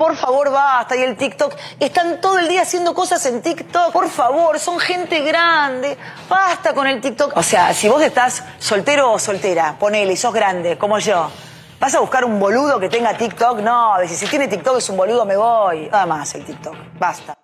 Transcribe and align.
Por 0.00 0.16
favor, 0.16 0.50
basta. 0.50 0.96
Y 0.96 1.02
el 1.02 1.14
TikTok. 1.14 1.54
Están 1.78 2.22
todo 2.22 2.38
el 2.38 2.48
día 2.48 2.62
haciendo 2.62 2.94
cosas 2.94 3.26
en 3.26 3.42
TikTok. 3.42 3.92
Por 3.92 4.08
favor, 4.08 4.58
son 4.58 4.78
gente 4.78 5.20
grande. 5.20 5.94
Basta 6.26 6.72
con 6.72 6.86
el 6.86 7.02
TikTok. 7.02 7.36
O 7.36 7.42
sea, 7.42 7.74
si 7.74 7.86
vos 7.86 8.00
estás 8.00 8.42
soltero 8.58 9.12
o 9.12 9.18
soltera, 9.18 9.76
ponele, 9.78 10.14
y 10.14 10.16
sos 10.16 10.32
grande, 10.32 10.78
como 10.78 10.98
yo. 10.98 11.30
¿Vas 11.78 11.94
a 11.94 12.00
buscar 12.00 12.24
un 12.24 12.40
boludo 12.40 12.80
que 12.80 12.88
tenga 12.88 13.14
TikTok? 13.14 13.58
No, 13.58 13.96
si, 14.06 14.16
si 14.16 14.24
tiene 14.24 14.48
TikTok 14.48 14.78
es 14.78 14.88
un 14.88 14.96
boludo, 14.96 15.26
me 15.26 15.36
voy. 15.36 15.90
Nada 15.90 16.06
más 16.06 16.34
el 16.34 16.46
TikTok. 16.46 16.74
Basta. 16.98 17.34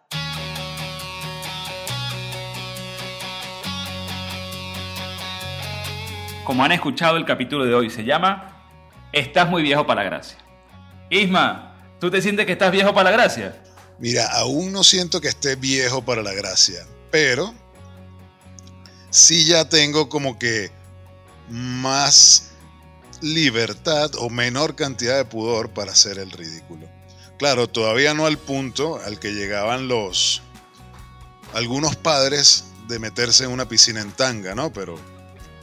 Como 6.43 6.64
han 6.64 6.73
escuchado, 6.73 7.18
el 7.18 7.27
capítulo 7.27 7.66
de 7.66 7.75
hoy 7.75 7.91
se 7.91 8.02
llama 8.02 8.64
Estás 9.12 9.46
muy 9.46 9.61
viejo 9.61 9.86
para 9.86 10.04
la 10.04 10.09
gracia. 10.09 10.38
Isma, 11.11 11.75
¿Tú 11.98 12.10
te 12.10 12.20
sientes 12.20 12.46
que 12.46 12.52
estás 12.52 12.70
viejo 12.70 12.94
para 12.94 13.10
la 13.10 13.16
gracia? 13.16 13.56
Mira, 13.98 14.26
aún 14.32 14.72
no 14.72 14.84
siento 14.84 15.21
que 15.21 15.29
esté 15.29 15.57
viejo 15.57 16.04
para 16.04 16.22
la 16.22 16.34
gracia, 16.34 16.86
pero 17.11 17.54
sí 19.11 19.46
ya 19.46 19.68
tengo 19.68 20.08
como 20.08 20.38
que 20.38 20.71
más 21.48 22.50
libertad 23.22 24.11
o 24.18 24.29
menor 24.29 24.76
cantidad 24.76 25.16
de 25.16 25.24
pudor 25.24 25.71
para 25.71 25.93
hacer 25.93 26.18
el 26.18 26.30
ridículo. 26.30 26.86
Claro, 27.38 27.68
todavía 27.68 28.13
no 28.13 28.26
al 28.26 28.38
punto 28.38 29.00
al 29.04 29.18
que 29.18 29.32
llegaban 29.32 29.88
los 29.88 30.43
algunos 31.54 31.96
padres 31.96 32.64
de 32.88 32.98
meterse 32.98 33.44
en 33.44 33.50
una 33.50 33.69
piscina 33.69 34.02
en 34.02 34.12
tanga, 34.12 34.55
¿no? 34.55 34.72
Pero 34.72 34.97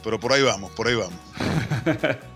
pero 0.02 0.18
por 0.18 0.32
ahí 0.32 0.42
vamos, 0.42 0.72
por 0.72 0.88
ahí 0.88 0.94
vamos. 0.94 1.18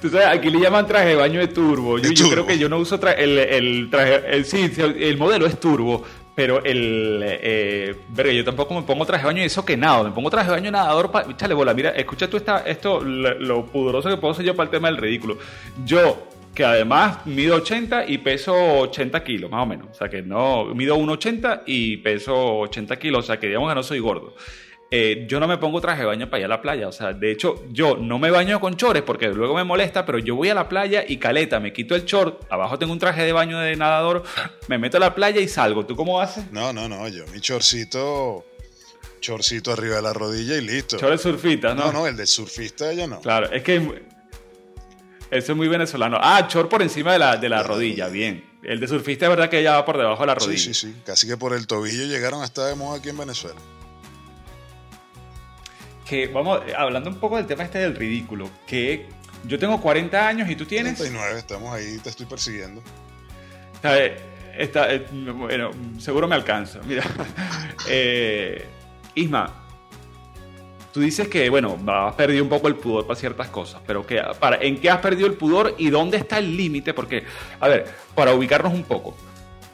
Tú 0.00 0.08
sabes, 0.08 0.26
aquí 0.26 0.50
le 0.50 0.60
llaman 0.60 0.86
traje 0.86 1.08
de 1.08 1.14
baño 1.16 1.40
de 1.40 1.48
turbo. 1.48 1.98
Yo, 1.98 2.30
creo 2.30 2.46
que 2.46 2.58
yo 2.58 2.68
no 2.68 2.78
uso 2.78 3.00
el, 3.16 3.38
el, 3.38 3.90
traje. 3.90 4.22
El, 4.28 4.44
sí, 4.44 4.70
el 4.78 5.16
modelo 5.16 5.46
es 5.46 5.58
turbo. 5.58 6.04
Pero 6.34 6.64
el. 6.64 7.20
Eh, 7.22 7.94
yo 8.34 8.44
tampoco 8.44 8.74
me 8.74 8.82
pongo 8.82 9.04
traje 9.04 9.22
de 9.22 9.26
baño 9.26 9.42
y 9.42 9.46
eso 9.46 9.64
que 9.64 9.76
nada. 9.76 10.04
Me 10.04 10.10
pongo 10.10 10.30
traje 10.30 10.48
de 10.48 10.56
baño 10.56 10.70
nadador 10.70 11.10
para. 11.10 11.36
Chale, 11.36 11.54
bola, 11.54 11.74
mira, 11.74 11.90
escucha 11.90 12.30
tú 12.30 12.36
esta, 12.36 12.60
esto, 12.60 13.00
lo, 13.02 13.66
pudoroso 13.66 14.08
que 14.08 14.16
puedo 14.16 14.32
ser 14.32 14.46
yo 14.46 14.54
para 14.54 14.64
el 14.64 14.70
tema 14.70 14.88
del 14.88 14.96
ridículo. 14.96 15.38
Yo, 15.84 16.28
que 16.54 16.64
además 16.64 17.26
mido 17.26 17.56
80 17.56 18.06
y 18.08 18.18
peso 18.18 18.54
80 18.54 19.22
kilos, 19.22 19.50
más 19.50 19.64
o 19.64 19.66
menos. 19.66 19.88
O 19.90 19.94
sea 19.94 20.08
que 20.08 20.22
no. 20.22 20.66
Mido 20.74 20.96
1,80 20.96 21.62
y 21.66 21.98
peso 21.98 22.60
80 22.60 22.96
kilos. 22.98 23.24
O 23.24 23.26
sea 23.26 23.38
que 23.38 23.48
digamos 23.48 23.68
que 23.68 23.74
no 23.74 23.82
soy 23.82 23.98
gordo. 23.98 24.34
Eh, 24.92 25.24
yo 25.28 25.38
no 25.38 25.46
me 25.46 25.56
pongo 25.56 25.80
traje 25.80 26.00
de 26.00 26.06
baño 26.06 26.28
para 26.28 26.40
ir 26.40 26.46
a 26.46 26.48
la 26.48 26.60
playa. 26.60 26.88
O 26.88 26.92
sea, 26.92 27.12
de 27.12 27.30
hecho, 27.30 27.64
yo 27.70 27.96
no 27.96 28.18
me 28.18 28.30
baño 28.32 28.58
con 28.58 28.76
chores 28.76 29.02
porque 29.02 29.28
luego 29.28 29.54
me 29.54 29.62
molesta, 29.62 30.04
pero 30.04 30.18
yo 30.18 30.34
voy 30.34 30.48
a 30.48 30.54
la 30.54 30.68
playa 30.68 31.04
y 31.06 31.18
caleta, 31.18 31.60
me 31.60 31.72
quito 31.72 31.94
el 31.94 32.04
short, 32.04 32.42
abajo 32.50 32.76
tengo 32.76 32.92
un 32.92 32.98
traje 32.98 33.22
de 33.22 33.32
baño 33.32 33.60
de 33.60 33.76
nadador, 33.76 34.24
me 34.68 34.78
meto 34.78 34.96
a 34.96 35.00
la 35.00 35.14
playa 35.14 35.40
y 35.40 35.46
salgo. 35.46 35.86
¿Tú 35.86 35.94
cómo 35.94 36.20
haces? 36.20 36.50
No, 36.50 36.72
no, 36.72 36.88
no, 36.88 37.06
yo 37.06 37.24
mi 37.32 37.40
chorcito, 37.40 38.44
chorcito 39.20 39.72
arriba 39.72 39.96
de 39.96 40.02
la 40.02 40.12
rodilla 40.12 40.56
y 40.56 40.62
listo. 40.62 40.96
Chor 40.96 41.10
de 41.10 41.18
surfista, 41.18 41.72
¿no? 41.72 41.86
No, 41.86 41.92
no, 41.92 42.06
el 42.08 42.16
de 42.16 42.26
surfista 42.26 42.92
ya 42.92 43.06
no. 43.06 43.20
Claro, 43.20 43.48
es 43.52 43.62
que 43.62 43.76
eso 45.30 45.52
es 45.52 45.56
muy 45.56 45.68
venezolano. 45.68 46.18
Ah, 46.20 46.48
chor 46.48 46.68
por 46.68 46.82
encima 46.82 47.12
de 47.12 47.20
la, 47.20 47.36
de 47.36 47.48
la, 47.48 47.62
rodilla, 47.62 48.08
bien. 48.08 48.44
El 48.64 48.80
de 48.80 48.88
surfista 48.88 49.26
es 49.26 49.30
verdad 49.30 49.48
que 49.48 49.62
ya 49.62 49.74
va 49.74 49.84
por 49.84 49.96
debajo 49.96 50.22
de 50.22 50.26
la 50.26 50.34
rodilla. 50.34 50.58
Sí, 50.58 50.74
sí, 50.74 50.88
sí. 50.88 50.96
Casi 51.06 51.28
que 51.28 51.36
por 51.36 51.54
el 51.54 51.68
tobillo 51.68 52.06
llegaron 52.06 52.42
hasta 52.42 52.66
de 52.66 52.74
moda 52.74 52.98
aquí 52.98 53.10
en 53.10 53.18
Venezuela 53.18 53.60
que 56.10 56.26
vamos, 56.26 56.60
hablando 56.76 57.08
un 57.08 57.20
poco 57.20 57.36
del 57.36 57.46
tema 57.46 57.62
este 57.62 57.78
del 57.78 57.94
ridículo, 57.94 58.50
que 58.66 59.06
yo 59.44 59.60
tengo 59.60 59.80
40 59.80 60.26
años 60.26 60.50
y 60.50 60.56
tú 60.56 60.66
tienes... 60.66 60.96
39, 60.98 61.38
estamos 61.38 61.72
ahí, 61.72 61.98
te 61.98 62.08
estoy 62.08 62.26
persiguiendo. 62.26 62.82
Está, 64.58 64.92
eh, 64.92 65.06
bueno, 65.12 65.70
seguro 66.00 66.26
me 66.26 66.34
alcanza. 66.34 66.80
Mira, 66.84 67.04
eh, 67.88 68.66
Isma, 69.14 69.54
tú 70.92 70.98
dices 70.98 71.28
que, 71.28 71.48
bueno, 71.48 71.78
has 71.86 72.16
perdido 72.16 72.42
un 72.42 72.50
poco 72.50 72.66
el 72.66 72.74
pudor 72.74 73.06
para 73.06 73.18
ciertas 73.18 73.46
cosas, 73.46 73.80
pero 73.86 74.04
que, 74.04 74.20
para, 74.40 74.56
¿en 74.56 74.80
qué 74.80 74.90
has 74.90 74.98
perdido 74.98 75.28
el 75.28 75.34
pudor 75.34 75.76
y 75.78 75.90
dónde 75.90 76.16
está 76.16 76.38
el 76.38 76.56
límite? 76.56 76.92
Porque, 76.92 77.22
a 77.60 77.68
ver, 77.68 77.86
para 78.16 78.34
ubicarnos 78.34 78.74
un 78.74 78.82
poco, 78.82 79.16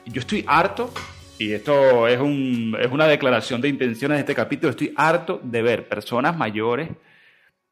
yo 0.05 0.21
estoy 0.21 0.45
harto 0.47 0.93
y 1.39 1.53
esto 1.53 2.09
es, 2.09 2.19
un, 2.19 2.77
es 2.81 2.91
una 2.91 3.07
declaración 3.07 3.61
de 3.61 3.69
intenciones 3.69 4.17
de 4.17 4.21
este 4.21 4.35
capítulo, 4.35 4.71
estoy 4.71 4.93
harto 4.97 5.41
de 5.43 5.63
ver 5.63 5.89
personas 5.89 6.37
mayores. 6.37 6.89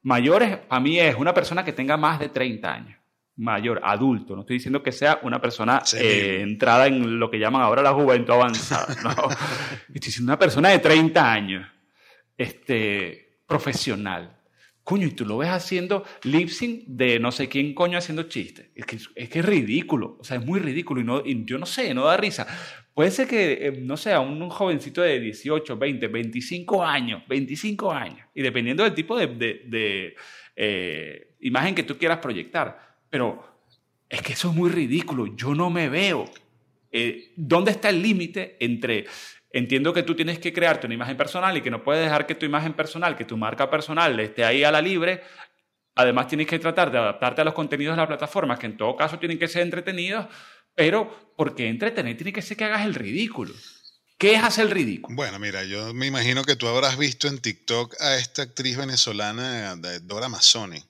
Mayores, 0.03 0.59
para 0.59 0.81
mí 0.81 0.99
es 0.99 1.15
una 1.17 1.33
persona 1.33 1.65
que 1.65 1.73
tenga 1.73 1.97
más 1.97 2.21
de 2.21 2.29
30 2.29 2.73
años, 2.73 2.99
mayor, 3.37 3.81
adulto. 3.83 4.35
No 4.35 4.43
estoy 4.43 4.57
diciendo 4.57 4.83
que 4.83 4.93
sea 4.93 5.19
una 5.23 5.41
persona 5.41 5.83
eh, 5.97 6.41
entrada 6.43 6.87
en 6.87 7.19
lo 7.19 7.31
que 7.31 7.39
llaman 7.39 7.63
ahora 7.63 7.83
la 7.83 7.95
juventud 7.95 8.35
avanzada. 8.35 8.95
No. 9.03 9.11
estoy 9.95 10.01
diciendo 10.09 10.31
una 10.31 10.39
persona 10.39 10.69
de 10.69 10.81
30 10.81 11.33
años, 11.33 11.67
este, 12.37 13.41
profesional. 13.47 14.41
Coño, 14.83 15.07
y 15.07 15.13
tú 15.13 15.25
lo 15.25 15.39
ves 15.39 15.49
haciendo 15.49 16.05
lip 16.25 16.51
sync 16.51 16.85
de 16.87 17.19
no 17.19 17.33
sé 17.33 17.49
quién 17.49 17.75
coño 17.75 17.97
haciendo 17.97 18.25
chistes. 18.25 18.67
Es 18.75 18.85
que, 18.85 18.99
es 19.15 19.29
que 19.31 19.39
es 19.39 19.45
ridículo. 19.45 20.19
O 20.21 20.25
sea, 20.25 20.37
es 20.37 20.45
muy 20.45 20.61
ridículo. 20.61 21.01
Y, 21.01 21.05
no, 21.05 21.23
y 21.25 21.47
yo 21.47 21.57
no 21.57 21.65
sé, 21.65 21.95
no 21.95 22.05
da 22.05 22.19
risa. 22.19 22.47
Puede 22.95 23.11
ser 23.11 23.27
que, 23.27 23.53
eh, 23.67 23.73
no 23.73 23.97
sé, 23.97 24.17
un, 24.17 24.49
jovencito 24.49 25.03
de 25.03 25.19
18, 25.19 25.77
20, 25.77 26.07
25 26.07 26.85
años, 26.85 27.23
25 27.29 27.91
años, 27.91 28.29
y 28.35 28.43
dependiendo 28.43 28.85
del 28.85 28.95
tipo 28.95 29.19
de, 29.19 30.15
eh, 30.55 31.35
imagen 31.41 31.75
que 31.75 31.83
tú 31.83 31.99
quieras 31.99 32.19
proyectar. 32.19 32.97
Pero 33.11 33.45
es 34.09 34.23
que 34.23 34.35
eso 34.35 34.51
es 34.51 34.55
muy 34.55 34.71
ridículo, 34.71 35.35
yo 35.35 35.55
no 35.57 35.71
me 35.71 35.89
veo. 35.89 36.25
Eh, 36.93 37.33
¿Dónde 37.35 37.73
está 37.73 37.89
el 37.89 38.01
límite 38.01 38.57
entre, 38.61 39.07
entiendo 39.51 39.93
que 39.93 40.05
tú 40.05 40.15
tienes 40.15 40.39
que 40.39 40.53
crearte 40.53 40.87
una 40.87 40.95
imagen 40.95 41.17
personal 41.17 41.57
y 41.57 41.63
que 41.63 41.71
no 41.73 41.83
puedes 41.83 42.05
dejar 42.05 42.27
que 42.27 42.37
tu 42.37 42.47
imagen 42.47 42.75
personal, 42.75 43.17
que 43.17 43.25
tu 43.25 43.37
marca 43.37 43.69
personal 43.69 44.19
esté 44.21 44.45
ahí 44.45 44.63
a 44.63 44.71
la 44.71 44.81
libre, 44.81 45.21
Además, 45.97 46.27
tienes 46.27 46.49
que 46.49 46.59
tratar 46.59 46.91
de 46.91 46.99
adaptarte 46.99 47.41
a 47.41 47.45
los 47.45 47.55
contenidos 47.55 47.95
de 47.95 48.03
la 48.03 48.09
plataforma, 48.09 48.59
que 48.59 48.67
en 48.67 48.77
todo 48.77 48.97
caso 48.97 49.19
tienen 49.19 49.39
que 49.39 49.47
ser 49.47 49.63
entretenidos, 49.63 50.27
pero 50.75 51.33
porque 51.37 51.69
entretener 51.69 52.17
tiene 52.17 52.33
que 52.33 52.43
ser 52.43 52.57
que 52.57 52.65
hagas 52.65 52.85
el 52.85 52.95
ridículo. 52.95 53.55
¿Qué 54.19 54.35
es 54.35 54.43
hacer 54.43 54.67
el 54.67 54.71
ridículo? 54.71 55.17
Bueno, 55.17 55.39
mira, 55.39 55.65
yo 55.65 55.93
me 55.93 56.07
imagino 56.07 56.45
que 56.45 56.57
tú 56.57 56.69
habrás 56.69 56.97
visto 56.97 57.27
en 57.27 57.39
TikTok 57.39 58.01
a 58.01 58.17
esta 58.17 58.43
actriz 58.43 58.77
venezolana, 58.77 59.77
Dora 60.03 60.29
Mazzoni. 60.29 60.83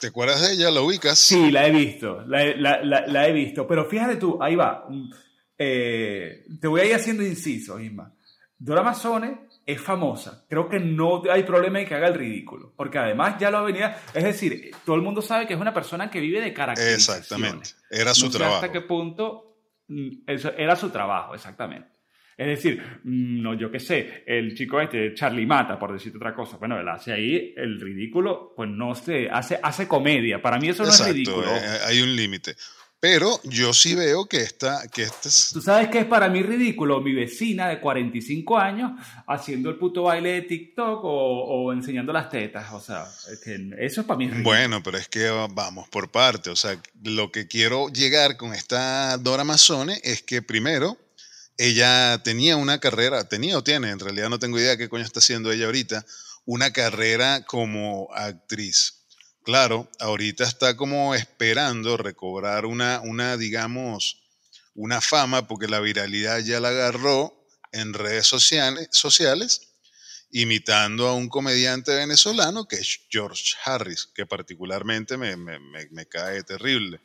¿Te 0.00 0.08
acuerdas 0.08 0.40
de 0.42 0.54
ella? 0.54 0.70
¿La 0.70 0.80
ubicas? 0.80 1.18
Sí, 1.18 1.50
la 1.50 1.66
he 1.66 1.70
visto, 1.70 2.24
la, 2.26 3.28
he 3.28 3.32
visto. 3.32 3.66
Pero 3.66 3.84
fíjate 3.88 4.16
tú, 4.16 4.38
ahí 4.42 4.56
va. 4.56 4.86
Mm, 4.88 5.10
eh, 5.56 6.46
te 6.60 6.66
voy 6.66 6.80
a 6.80 6.84
ir 6.84 6.94
haciendo 6.94 7.22
inciso, 7.22 7.78
Isma. 7.78 8.12
Dora 8.56 8.82
Mazzoni 8.82 9.28
es 9.68 9.82
famosa. 9.82 10.46
Creo 10.48 10.66
que 10.66 10.80
no 10.80 11.22
hay 11.30 11.42
problema 11.42 11.78
en 11.78 11.86
que 11.86 11.94
haga 11.94 12.08
el 12.08 12.14
ridículo, 12.14 12.72
porque 12.74 12.96
además 12.96 13.36
ya 13.38 13.50
lo 13.50 13.62
venía, 13.62 13.98
es 14.14 14.24
decir, 14.24 14.70
todo 14.82 14.96
el 14.96 15.02
mundo 15.02 15.20
sabe 15.20 15.46
que 15.46 15.52
es 15.52 15.60
una 15.60 15.74
persona 15.74 16.10
que 16.10 16.20
vive 16.20 16.40
de 16.40 16.54
caracterizaciones. 16.54 17.18
Exactamente, 17.18 17.70
era 17.90 18.14
su 18.14 18.30
trabajo. 18.30 18.54
hasta 18.54 18.72
qué 18.72 18.80
punto 18.80 19.58
mm, 19.88 20.08
era 20.56 20.74
su 20.74 20.88
trabajo, 20.88 21.34
exactamente. 21.34 21.98
Es 22.38 22.46
decir, 22.46 22.82
mm, 23.04 23.42
no, 23.42 23.52
yo 23.52 23.70
qué 23.70 23.78
sé, 23.78 24.24
el 24.26 24.54
chico 24.56 24.80
este, 24.80 25.12
Charlie 25.12 25.44
Mata, 25.44 25.78
por 25.78 25.92
decirte 25.92 26.16
otra 26.16 26.34
cosa, 26.34 26.56
bueno, 26.56 26.80
él 26.80 26.88
hace 26.88 27.12
ahí 27.12 27.52
el 27.54 27.78
ridículo, 27.78 28.54
pues 28.56 28.70
no 28.70 28.94
sé, 28.94 29.28
hace, 29.30 29.60
hace 29.62 29.86
comedia. 29.86 30.40
Para 30.40 30.58
mí 30.58 30.70
eso 30.70 30.82
no 30.82 30.88
es 30.88 31.06
ridículo. 31.06 31.46
Eh, 31.46 31.78
hay 31.84 32.00
un 32.00 32.16
límite. 32.16 32.56
Pero 33.00 33.40
yo 33.44 33.72
sí 33.72 33.94
veo 33.94 34.26
que 34.26 34.38
esta, 34.38 34.88
que 34.88 35.04
este 35.04 35.28
es... 35.28 35.50
¿Tú 35.52 35.60
sabes 35.60 35.88
qué 35.88 36.00
es 36.00 36.06
para 36.06 36.28
mí 36.28 36.42
ridículo? 36.42 37.00
Mi 37.00 37.14
vecina 37.14 37.68
de 37.68 37.78
45 37.80 38.58
años 38.58 38.92
haciendo 39.28 39.70
el 39.70 39.76
puto 39.76 40.02
baile 40.02 40.32
de 40.32 40.42
TikTok 40.42 41.00
o, 41.04 41.72
enseñando 41.72 42.12
las 42.12 42.28
tetas. 42.28 42.72
O 42.72 42.80
sea, 42.80 43.06
eso 43.78 44.00
es 44.00 44.06
para 44.06 44.18
mí 44.18 44.24
ridículo. 44.24 44.44
Bueno, 44.44 44.82
pero 44.82 44.98
es 44.98 45.08
que 45.08 45.28
vamos 45.28 45.88
por 45.88 46.10
parte. 46.10 46.50
O 46.50 46.56
sea, 46.56 46.80
lo 47.04 47.30
que 47.30 47.46
quiero 47.46 47.88
llegar 47.88 48.36
con 48.36 48.52
esta 48.52 49.16
Dora 49.18 49.44
Mazzone 49.44 50.00
es 50.02 50.22
que 50.22 50.42
primero 50.42 50.98
ella 51.56 52.20
tenía 52.24 52.56
una 52.56 52.78
carrera, 52.78 53.28
tenía 53.28 53.58
o 53.58 53.62
tiene, 53.62 53.90
en 53.90 54.00
realidad 54.00 54.28
no 54.28 54.40
tengo 54.40 54.58
idea 54.58 54.76
qué 54.76 54.88
coño 54.88 55.04
está 55.04 55.20
haciendo 55.20 55.52
ella 55.52 55.66
ahorita, 55.66 56.04
una 56.46 56.72
carrera 56.72 57.44
como 57.44 58.08
actriz 58.12 58.97
Claro, 59.48 59.88
ahorita 59.98 60.44
está 60.44 60.76
como 60.76 61.14
esperando 61.14 61.96
recobrar 61.96 62.66
una, 62.66 63.00
una, 63.00 63.38
digamos, 63.38 64.20
una 64.74 65.00
fama 65.00 65.48
porque 65.48 65.68
la 65.68 65.80
viralidad 65.80 66.40
ya 66.40 66.60
la 66.60 66.68
agarró 66.68 67.46
en 67.72 67.94
redes 67.94 68.26
sociales, 68.26 68.90
sociales 68.92 69.72
imitando 70.30 71.06
a 71.08 71.14
un 71.14 71.30
comediante 71.30 71.96
venezolano 71.96 72.68
que 72.68 72.76
es 72.76 73.06
George 73.08 73.54
Harris, 73.64 74.12
que 74.14 74.26
particularmente 74.26 75.16
me, 75.16 75.38
cae 76.10 76.42
terrible. 76.42 77.00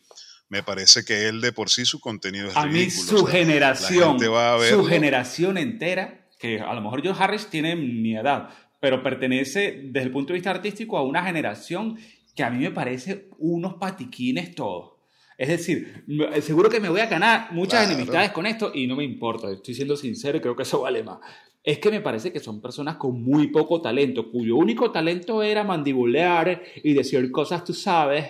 Me 0.50 0.64
parece 0.64 1.06
que 1.06 1.30
él 1.30 1.40
de 1.40 1.54
por 1.54 1.70
sí 1.70 1.86
su 1.86 2.02
contenido 2.02 2.50
es 2.50 2.58
a 2.58 2.66
mí 2.66 2.90
su 2.92 3.26
generación, 3.26 4.20
su 4.20 4.84
generación 4.84 5.58
entera, 5.58 6.28
que 6.38 6.60
a 6.60 6.74
lo 6.74 6.82
mejor 6.82 7.02
George 7.02 7.24
Harris 7.24 7.48
tiene 7.50 7.78
mi 7.78 8.18
edad, 8.18 8.50
pero 8.82 9.02
pertenece 9.02 9.80
desde 9.82 10.08
el 10.08 10.12
punto 10.12 10.34
de 10.34 10.40
vista 10.40 10.52
artístico 10.52 10.98
a 10.98 11.04
una 11.04 11.24
generación 11.24 11.98
que 12.36 12.44
a 12.44 12.50
mí 12.50 12.60
me 12.60 12.72
parece 12.72 13.30
unos 13.38 13.76
patiquines 13.76 14.56
todos. 14.56 14.94
Es 15.38 15.50
decir, 15.50 16.06
seguro 16.42 16.70
que 16.70 16.80
me 16.80 16.90
voy 16.90 17.02
a 17.02 17.08
ganar 17.08 17.52
muchas 17.52 17.90
enemistades 17.90 18.32
con 18.32 18.46
esto 18.46 18.72
y 18.74 18.88
no 18.88 18.96
me 18.96 19.04
importa, 19.04 19.52
estoy 19.52 19.74
siendo 19.74 19.98
sincero 19.98 20.38
y 20.38 20.42
creo 20.42 20.56
que 20.56 20.64
eso 20.64 20.82
vale 20.82 21.04
más. 21.04 21.20
Es 21.64 21.80
que 21.80 21.90
me 21.90 22.02
parece 22.02 22.32
que 22.32 22.40
son 22.40 22.62
personas 22.62 22.98
con 22.98 23.24
muy 23.24 23.48
poco 23.48 23.82
talento, 23.82 24.30
cuyo 24.30 24.58
único 24.58 24.92
talento 24.92 25.42
era 25.42 25.64
mandibulear 25.64 26.62
y 26.84 26.94
decir 26.94 27.32
cosas, 27.32 27.64
tú 27.64 27.74
sabes. 27.74 28.30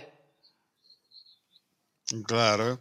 Claro. 2.26 2.80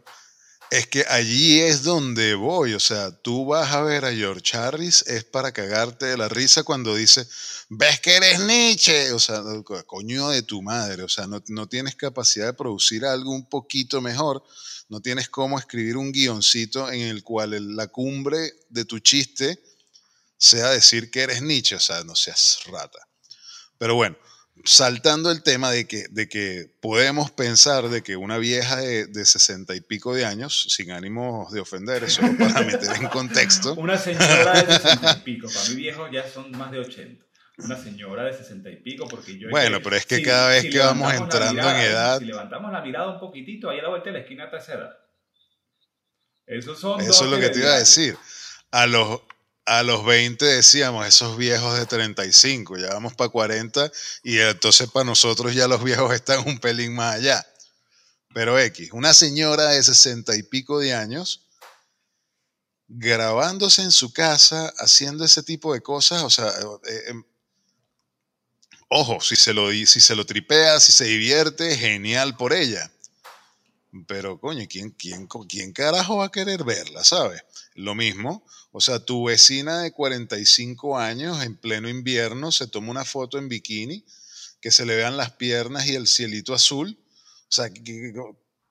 Es 0.73 0.87
que 0.87 1.05
allí 1.07 1.61
es 1.61 1.83
donde 1.83 2.35
voy, 2.35 2.73
o 2.73 2.81
sea, 2.81 3.11
tú 3.11 3.45
vas 3.45 3.73
a 3.73 3.83
ver 3.83 4.07
a 4.07 4.15
George 4.15 4.57
Harris, 4.57 5.03
es 5.07 5.23
para 5.23 5.53
cagarte 5.53 6.07
de 6.07 6.17
la 6.17 6.31
risa 6.31 6.63
cuando 6.63 6.95
dice, 6.95 7.29
ves 7.69 8.01
que 8.01 8.17
eres 8.17 8.41
Nietzsche, 8.41 9.13
o 9.13 9.19
sea, 9.19 9.43
coño 9.85 10.31
de 10.31 10.41
tu 10.41 10.63
madre, 10.63 11.03
o 11.03 11.11
sea, 11.11 11.27
no, 11.27 11.43
no 11.49 11.69
tienes 11.69 11.95
capacidad 11.95 12.47
de 12.47 12.53
producir 12.55 13.05
algo 13.05 13.33
un 13.33 13.51
poquito 13.51 14.01
mejor, 14.01 14.43
no 14.89 15.03
tienes 15.03 15.29
cómo 15.29 15.59
escribir 15.59 15.99
un 15.99 16.11
guioncito 16.11 16.91
en 16.91 17.03
el 17.03 17.23
cual 17.23 17.77
la 17.77 17.89
cumbre 17.89 18.55
de 18.71 18.87
tu 18.87 18.99
chiste 18.99 19.63
sea 20.39 20.71
decir 20.71 21.11
que 21.11 21.21
eres 21.21 21.43
Nietzsche, 21.43 21.77
o 21.77 21.81
sea, 21.81 22.03
no 22.03 22.17
seas 22.17 22.61
rata. 22.65 23.07
Pero 23.77 23.95
bueno, 23.95 24.17
saltando 24.65 25.31
el 25.31 25.43
tema 25.43 25.71
de 25.71 25.87
que, 25.87 26.07
de 26.11 26.29
que 26.29 26.71
podemos 26.81 27.31
pensar 27.31 27.89
de 27.89 28.03
que 28.03 28.17
una 28.17 28.39
vieja 28.39 28.77
de 28.77 29.25
sesenta 29.25 29.75
y 29.75 29.81
pico 29.81 30.15
de 30.15 30.25
años, 30.25 30.67
sin 30.69 30.91
ánimo 30.93 31.49
de 31.53 31.61
ofender, 31.61 32.05
eso 32.05 32.23
para 32.39 32.61
meter 32.67 32.97
en 32.97 33.09
contexto. 33.09 33.75
Una 33.75 33.99
señora 33.99 34.63
de 34.63 34.73
sesenta 34.73 35.13
y 35.19 35.21
pico, 35.23 35.49
para 35.49 35.69
mi 35.69 35.75
viejo 35.77 36.11
ya 36.11 36.29
son 36.29 36.51
más 36.53 36.71
de 36.71 36.81
80. 36.81 37.25
Una 37.59 37.77
señora 37.77 38.25
de 38.25 38.33
sesenta 38.33 38.71
y 38.71 38.77
pico, 38.77 39.07
porque 39.09 39.39
yo... 39.39 39.51
Bueno, 39.51 39.81
pero 39.83 39.97
es 39.97 40.07
que 40.07 40.23
cada 40.23 40.49
vez 40.49 40.71
que 40.71 40.79
vamos 40.79 41.13
entrando 41.13 41.61
en 41.71 41.77
edad... 41.77 42.19
Si 42.19 42.25
levantamos 42.25 42.73
la 42.73 42.81
mirada 42.81 43.13
un 43.13 43.21
poquitito, 43.21 43.69
ahí 43.69 43.79
a 43.79 43.83
la 43.83 43.89
vuelta 43.91 44.11
de 44.11 44.13
la 44.15 44.19
esquina 44.21 44.51
tercera. 44.51 44.99
Son... 46.77 47.01
Eso 47.01 47.25
es 47.25 47.31
lo 47.31 47.39
que 47.39 47.51
te 47.51 47.61
iba 47.61 47.75
a 47.75 47.79
decir. 47.79 48.17
A 48.71 48.87
los, 48.87 49.21
a 49.65 49.83
los 49.83 50.05
20 50.05 50.45
decíamos, 50.45 51.07
esos 51.07 51.37
viejos 51.37 51.79
de 51.79 51.87
35, 51.87 52.79
ya 52.79 52.89
vamos 52.89 53.15
para 53.15 53.31
40 53.31 53.91
y 54.25 54.39
entonces 54.39 54.91
para 54.91 55.05
nosotros 55.05 55.55
ya 55.55 55.69
los 55.69 55.83
viejos 55.85 56.13
están 56.13 56.47
un 56.47 56.59
pelín 56.59 56.95
más 56.95 57.17
allá. 57.17 57.47
Pero 58.35 58.59
X, 58.59 58.91
una 58.93 59.15
señora 59.15 59.69
de 59.69 59.83
60 59.83 60.35
y 60.37 60.43
pico 60.43 60.79
de 60.79 60.95
años 60.95 61.47
grabándose 62.89 63.83
en 63.83 63.93
su 63.93 64.13
casa, 64.13 64.73
haciendo 64.77 65.25
ese 65.25 65.43
tipo 65.43 65.73
de 65.73 65.81
cosas, 65.81 66.23
o 66.23 66.31
sea, 66.31 66.49
eh, 66.49 67.03
em, 67.09 67.25
ojo, 68.89 69.21
si 69.21 69.37
se, 69.37 69.55
lo, 69.55 69.71
si 69.71 70.01
se 70.01 70.15
lo 70.15 70.27
tripea, 70.27 70.79
si 70.81 70.93
se 70.93 71.05
divierte, 71.05 71.77
genial 71.77 72.37
por 72.37 72.53
ella. 72.53 72.91
Pero 74.07 74.41
coño, 74.41 74.65
¿quién, 74.69 74.91
quién, 74.91 75.29
¿quién 75.49 75.73
carajo 75.73 76.19
va 76.19 76.27
a 76.27 76.31
querer 76.31 76.65
verla, 76.65 77.05
sabes? 77.05 77.45
Lo 77.75 77.95
mismo, 77.95 78.45
o 78.71 78.81
sea, 78.81 79.05
tu 79.05 79.25
vecina 79.25 79.83
de 79.83 79.93
45 79.93 80.99
años 80.99 81.45
en 81.45 81.57
pleno 81.57 81.91
invierno 81.91 82.53
se 82.53 82.69
toma 82.69 82.91
una 82.91 83.05
foto 83.05 83.39
en 83.39 83.49
bikini, 83.49 84.05
que 84.63 84.71
se 84.71 84.87
le 84.87 84.97
vean 84.97 85.19
las 85.19 85.33
piernas 85.33 85.87
y 85.89 85.95
el 85.95 86.07
cielito 86.07 86.55
azul. 86.55 86.97
O 86.99 87.55
sea, 87.55 87.69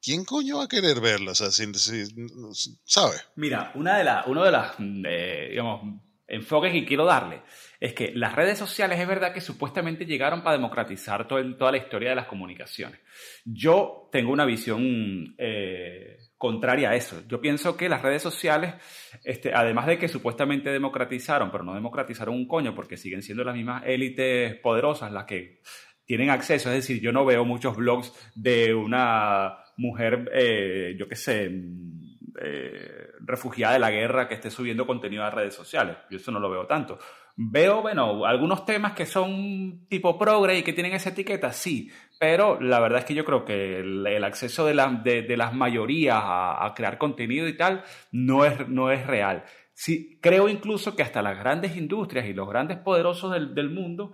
¿quién 0.02 0.26
coño 0.26 0.58
va 0.58 0.64
a 0.64 0.68
querer 0.68 1.00
verla? 1.02 1.32
O 1.32 1.36
sea, 1.36 1.52
¿sabes? 1.52 3.22
Mira, 3.36 3.72
una 3.76 3.98
de 3.98 4.04
las, 4.04 4.26
uno 4.26 4.44
de 4.44 4.52
las, 4.52 4.74
eh, 4.80 5.48
digamos, 5.52 6.00
enfoques 6.28 6.72
que 6.72 6.86
quiero 6.86 7.06
darle 7.06 7.44
es 7.82 7.96
que 7.96 8.12
las 8.14 8.36
redes 8.36 8.60
sociales 8.60 9.00
es 9.00 9.08
verdad 9.08 9.34
que 9.34 9.42
supuestamente 9.42 10.06
llegaron 10.06 10.44
para 10.44 10.56
democratizar 10.56 11.28
toda 11.28 11.72
la 11.72 11.78
historia 11.78 12.12
de 12.12 12.16
las 12.16 12.28
comunicaciones. 12.28 13.00
Yo 13.44 14.08
tengo 14.12 14.32
una 14.32 14.46
visión 14.46 15.34
eh, 15.40 16.20
contraria 16.38 16.92
a 16.92 16.96
eso. 16.96 17.24
Yo 17.28 17.42
pienso 17.42 17.76
que 17.76 17.90
las 17.90 18.04
redes 18.04 18.22
sociales, 18.22 18.76
este, 19.24 19.52
además 19.56 19.88
de 19.88 19.98
que 19.98 20.08
supuestamente 20.08 20.70
democratizaron, 20.70 21.50
pero 21.50 21.64
no 21.64 21.74
democratizaron 21.74 22.36
un 22.36 22.48
coño 22.48 22.76
porque 22.76 22.98
siguen 22.98 23.24
siendo 23.24 23.44
las 23.44 23.56
mismas 23.56 23.82
élites 23.88 24.58
poderosas 24.58 25.12
las 25.12 25.26
que 25.26 25.62
tienen 26.06 26.30
acceso. 26.30 26.70
Es 26.70 26.76
decir, 26.76 27.02
yo 27.02 27.12
no 27.12 27.26
veo 27.26 27.46
muchos 27.46 27.76
blogs 27.76 28.14
de 28.36 28.76
una 28.76 29.58
mujer, 29.78 30.30
eh, 30.36 30.96
yo 31.00 31.08
qué 31.08 31.16
sé, 31.16 31.50
eh, 32.40 33.08
refugiada 33.22 33.74
de 33.74 33.80
la 33.80 33.90
guerra 33.90 34.28
que 34.28 34.36
esté 34.36 34.52
subiendo 34.52 34.86
contenido 34.86 35.24
a 35.24 35.32
redes 35.32 35.56
sociales. 35.56 35.98
Yo 36.12 36.18
eso 36.18 36.32
no 36.32 36.40
lo 36.40 36.50
veo 36.50 36.68
tanto. 36.68 37.00
Veo, 37.36 37.82
bueno, 37.82 38.26
algunos 38.26 38.66
temas 38.66 38.94
que 38.94 39.06
son 39.06 39.88
tipo 39.88 40.18
progre 40.18 40.58
y 40.58 40.64
que 40.64 40.74
tienen 40.74 40.94
esa 40.94 41.10
etiqueta, 41.10 41.52
sí, 41.54 41.90
pero 42.20 42.60
la 42.60 42.80
verdad 42.80 43.00
es 43.00 43.06
que 43.06 43.14
yo 43.14 43.26
creo 43.26 43.46
que 43.46 43.80
el, 43.80 44.24
acceso 44.24 44.66
de, 44.66 44.74
de, 45.28 45.38
las 45.38 45.54
mayorías 45.54 46.20
a, 46.24 46.74
crear 46.76 46.98
contenido 46.98 47.48
y 47.48 47.58
tal 47.58 47.84
no 48.12 48.46
es, 48.46 48.68
no 48.68 48.92
es 48.92 49.08
real. 49.08 49.44
Sí, 49.74 50.20
creo 50.22 50.50
incluso 50.50 50.96
que 50.96 51.04
hasta 51.04 51.22
las 51.22 51.38
grandes 51.40 51.76
industrias 51.76 52.28
y 52.28 52.34
los 52.34 52.48
grandes 52.48 52.78
poderosos 52.78 53.32
del, 53.32 53.56
del 53.56 53.70
mundo 53.70 54.12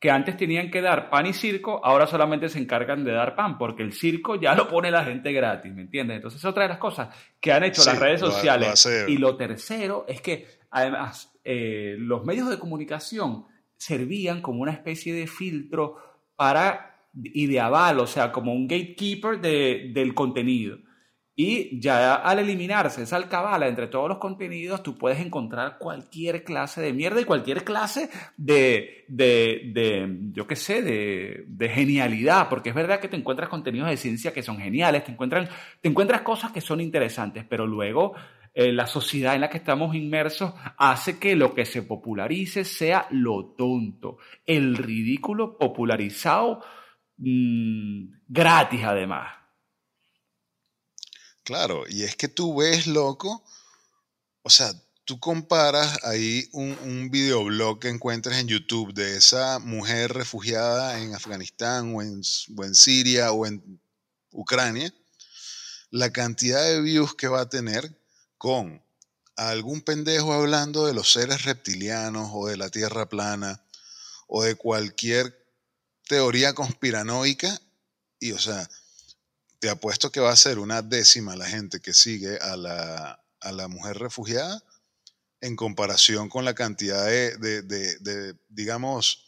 que 0.00 0.10
antes 0.10 0.36
tenían 0.36 0.70
que 0.70 0.80
dar 0.80 1.10
pan 1.10 1.26
y 1.26 1.32
circo, 1.32 1.84
ahora 1.84 2.06
solamente 2.06 2.48
se 2.48 2.58
encargan 2.58 3.04
de 3.04 3.12
dar 3.12 3.34
pan, 3.34 3.58
porque 3.58 3.82
el 3.82 3.92
circo 3.92 4.36
ya 4.36 4.54
lo 4.54 4.68
pone 4.68 4.90
la 4.90 5.04
gente 5.04 5.32
gratis, 5.32 5.72
¿me 5.72 5.82
entiendes? 5.82 6.16
Entonces, 6.16 6.38
es 6.38 6.44
otra 6.44 6.64
de 6.64 6.68
las 6.68 6.78
cosas 6.78 7.08
que 7.40 7.52
han 7.52 7.64
hecho 7.64 7.84
las 7.84 7.98
redes 7.98 8.20
sociales. 8.20 8.88
y 9.08 9.16
lo 9.16 9.36
tercero 9.36 10.04
es 10.06 10.20
que, 10.20 10.46
además, 10.70 11.36
eh, 11.50 11.96
los 11.98 12.26
medios 12.26 12.50
de 12.50 12.58
comunicación 12.58 13.46
servían 13.78 14.42
como 14.42 14.60
una 14.60 14.72
especie 14.72 15.14
de 15.14 15.26
filtro 15.26 15.96
para 16.36 17.06
y 17.14 17.46
de 17.46 17.58
aval, 17.58 18.00
o 18.00 18.06
sea, 18.06 18.32
como 18.32 18.52
un 18.52 18.68
gatekeeper 18.68 19.40
de, 19.40 19.90
del 19.94 20.12
contenido. 20.12 20.76
Y 21.34 21.80
ya 21.80 22.16
al 22.16 22.40
eliminarse 22.40 23.02
esa 23.02 23.16
alcabala 23.16 23.66
entre 23.66 23.86
todos 23.86 24.10
los 24.10 24.18
contenidos, 24.18 24.82
tú 24.82 24.98
puedes 24.98 25.20
encontrar 25.20 25.78
cualquier 25.78 26.44
clase 26.44 26.82
de 26.82 26.92
mierda 26.92 27.22
y 27.22 27.24
cualquier 27.24 27.64
clase 27.64 28.10
de, 28.36 29.06
de, 29.08 29.70
de 29.72 30.18
yo 30.32 30.46
qué 30.46 30.56
sé, 30.56 30.82
de, 30.82 31.44
de, 31.46 31.68
genialidad, 31.70 32.50
porque 32.50 32.68
es 32.68 32.74
verdad 32.74 33.00
que 33.00 33.08
te 33.08 33.16
encuentras 33.16 33.48
contenidos 33.48 33.88
de 33.88 33.96
ciencia 33.96 34.34
que 34.34 34.42
son 34.42 34.58
geniales, 34.58 35.04
te, 35.04 35.12
encuentran, 35.12 35.48
te 35.80 35.88
encuentras 35.88 36.20
cosas 36.20 36.52
que 36.52 36.60
son 36.60 36.82
interesantes, 36.82 37.46
pero 37.48 37.66
luego 37.66 38.12
eh, 38.54 38.72
la 38.72 38.86
sociedad 38.86 39.34
en 39.34 39.42
la 39.42 39.50
que 39.50 39.58
estamos 39.58 39.94
inmersos 39.94 40.52
hace 40.76 41.18
que 41.18 41.36
lo 41.36 41.54
que 41.54 41.64
se 41.64 41.82
popularice 41.82 42.64
sea 42.64 43.06
lo 43.10 43.54
tonto, 43.56 44.18
el 44.44 44.76
ridículo 44.76 45.56
popularizado 45.56 46.62
mm, 47.18 48.10
gratis 48.26 48.84
además. 48.84 49.34
Claro, 51.44 51.84
y 51.88 52.02
es 52.02 52.16
que 52.16 52.28
tú 52.28 52.58
ves, 52.58 52.86
loco, 52.86 53.42
o 54.42 54.50
sea, 54.50 54.70
tú 55.04 55.18
comparas 55.18 56.04
ahí 56.04 56.46
un, 56.52 56.76
un, 56.82 57.10
videoblog 57.10 57.78
que 57.78 57.88
encuentras 57.88 58.38
en 58.38 58.48
YouTube 58.48 58.92
de 58.92 59.16
esa 59.16 59.58
mujer 59.58 60.12
refugiada 60.12 61.00
en 61.00 61.14
Afganistán 61.14 61.94
o 61.94 62.02
en, 62.02 62.20
o 62.56 62.64
en 62.64 62.74
Siria 62.74 63.32
o 63.32 63.46
en 63.46 63.80
Ucrania, 64.30 64.92
la 65.90 66.12
cantidad 66.12 66.62
de 66.62 66.82
views 66.82 67.14
que 67.14 67.28
va 67.28 67.40
a 67.40 67.48
tener 67.48 67.97
con 68.38 68.82
algún 69.36 69.82
pendejo 69.82 70.32
hablando 70.32 70.86
de 70.86 70.94
los 70.94 71.12
seres 71.12 71.44
reptilianos 71.44 72.30
o 72.32 72.46
de 72.46 72.56
la 72.56 72.70
Tierra 72.70 73.08
plana 73.08 73.62
o 74.26 74.42
de 74.42 74.54
cualquier 74.54 75.46
teoría 76.08 76.54
conspiranoica 76.54 77.60
y 78.20 78.32
o 78.32 78.38
sea, 78.38 78.68
te 79.60 79.70
apuesto 79.70 80.10
que 80.10 80.20
va 80.20 80.30
a 80.30 80.36
ser 80.36 80.58
una 80.58 80.82
décima 80.82 81.36
la 81.36 81.46
gente 81.46 81.80
que 81.80 81.92
sigue 81.92 82.38
a 82.38 82.56
la, 82.56 83.22
a 83.40 83.52
la 83.52 83.68
mujer 83.68 83.98
refugiada 83.98 84.62
en 85.40 85.56
comparación 85.56 86.28
con 86.28 86.44
la 86.44 86.54
cantidad 86.54 87.06
de, 87.06 87.36
de, 87.38 87.62
de, 87.62 88.34
digamos, 88.48 89.26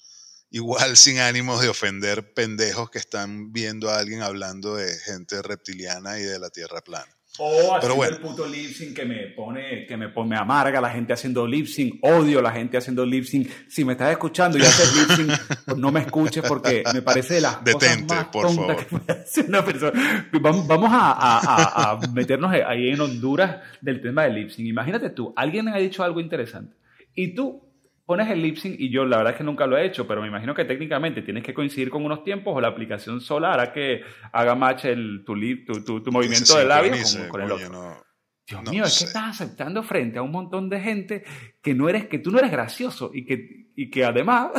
igual 0.51 0.97
sin 0.97 1.19
ánimos 1.19 1.61
de 1.61 1.69
ofender 1.69 2.35
pendejos 2.35 2.91
que 2.91 2.99
están 2.99 3.53
viendo 3.53 3.91
a 3.91 3.99
alguien 3.99 4.23
hablando 4.23 4.75
de 4.75 4.99
gente 4.99 5.41
reptiliana 5.43 6.19
y 6.19 6.23
de 6.23 6.39
la 6.39 6.51
Tierra 6.51 6.81
plana. 6.81 7.20
O 7.39 7.77
haciendo 7.77 8.05
el 8.05 8.19
puto 8.19 8.47
lip 8.47 8.73
sync 8.73 8.95
que 8.95 9.05
me 9.05 9.29
pone, 9.29 9.87
que 9.87 9.97
me, 9.97 10.09
me 10.09 10.37
amarga 10.37 10.81
la 10.81 10.91
gente 10.91 11.13
haciendo 11.13 11.47
lip 11.47 11.67
sync, 11.67 12.03
odio 12.03 12.43
la 12.43 12.51
gente 12.51 12.77
haciendo 12.77 13.07
lip 13.07 13.25
sync. 13.25 13.49
Si 13.69 13.85
me 13.85 13.93
estás 13.93 14.11
escuchando 14.11 14.59
y 14.59 14.63
haces 14.63 14.95
lip 14.97 15.11
sync, 15.17 15.59
pues 15.65 15.79
no 15.79 15.93
me 15.93 16.01
escuches 16.01 16.43
porque 16.47 16.83
me 16.93 17.03
parece 17.03 17.35
de 17.35 17.41
las 17.43 17.63
Detente, 17.63 18.07
cosas 18.07 18.09
más 18.09 18.25
por 18.27 18.55
favor. 18.55 18.77
que 18.77 18.85
puede 18.85 19.21
hacer 19.21 19.45
una 19.47 19.65
persona. 19.65 20.29
Vamos, 20.41 20.91
a, 20.93 21.13
a, 21.13 21.93
a, 21.93 22.01
meternos 22.13 22.53
ahí 22.53 22.89
en 22.91 23.01
Honduras 23.01 23.59
del 23.81 24.01
tema 24.01 24.25
del 24.25 24.35
lip 24.35 24.51
sync. 24.51 24.67
Imagínate 24.67 25.11
tú, 25.11 25.33
alguien 25.37 25.69
ha 25.69 25.77
dicho 25.77 26.03
algo 26.03 26.21
interesante 26.21 26.75
y 27.15 27.35
tú 27.35 27.70
pones 28.11 28.29
el 28.29 28.43
lip 28.43 28.57
sync 28.57 28.75
y 28.77 28.91
yo 28.91 29.05
la 29.05 29.19
verdad 29.19 29.35
es 29.35 29.39
que 29.39 29.45
nunca 29.45 29.69
lo 29.69 29.79
he 29.79 29.87
hecho, 29.87 30.05
pero 30.05 30.21
me 30.21 30.27
imagino 30.27 30.53
que 30.53 30.65
técnicamente 30.65 31.23
tienes 31.23 31.45
que 31.45 31.55
coincidir 31.55 31.91
con 31.91 32.05
unos 32.05 32.25
tiempos 32.25 32.53
o 32.57 32.61
la 32.61 32.67
aplicación 32.67 33.21
sola 33.21 33.53
hará 33.53 33.73
que 33.73 34.01
haga 34.33 34.57
match 34.57 34.87
el, 34.87 35.23
tu, 35.25 35.37
tu, 35.85 36.03
tu, 36.03 36.11
movimiento 36.11 36.59
de 36.59 36.65
labios 36.65 37.17
con, 37.29 37.41
el 37.41 37.53
otro. 37.53 38.03
Dios 38.49 38.63
mío, 38.69 38.83
es 38.83 38.99
que 38.99 39.05
estás 39.05 39.41
aceptando 39.41 39.85
frente 39.85 40.19
a 40.19 40.23
un 40.23 40.33
montón 40.33 40.69
de 40.69 40.81
gente 40.81 41.23
que 41.63 41.73
no 41.73 41.89
eres, 41.89 42.09
que 42.09 42.19
tú 42.19 42.33
no 42.33 42.41
eres 42.41 42.51
gracioso 42.51 43.13
y 43.15 43.25
que, 43.25 43.71
y 43.77 43.89
que 43.89 44.05
además 44.05 44.51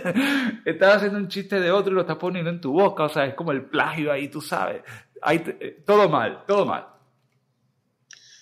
estás 0.64 0.96
haciendo 0.96 1.18
un 1.18 1.28
chiste 1.28 1.60
de 1.60 1.70
otro 1.70 1.92
y 1.92 1.96
lo 1.96 2.00
estás 2.00 2.16
poniendo 2.16 2.48
en 2.48 2.62
tu 2.62 2.72
boca, 2.72 3.02
o 3.02 3.10
sea, 3.10 3.26
es 3.26 3.34
como 3.34 3.52
el 3.52 3.66
plagio 3.66 4.12
ahí, 4.12 4.28
tú 4.28 4.40
sabes. 4.40 4.80
hay, 5.20 5.44
eh, 5.60 5.82
todo 5.84 6.08
mal, 6.08 6.44
todo 6.46 6.64
mal. 6.64 6.86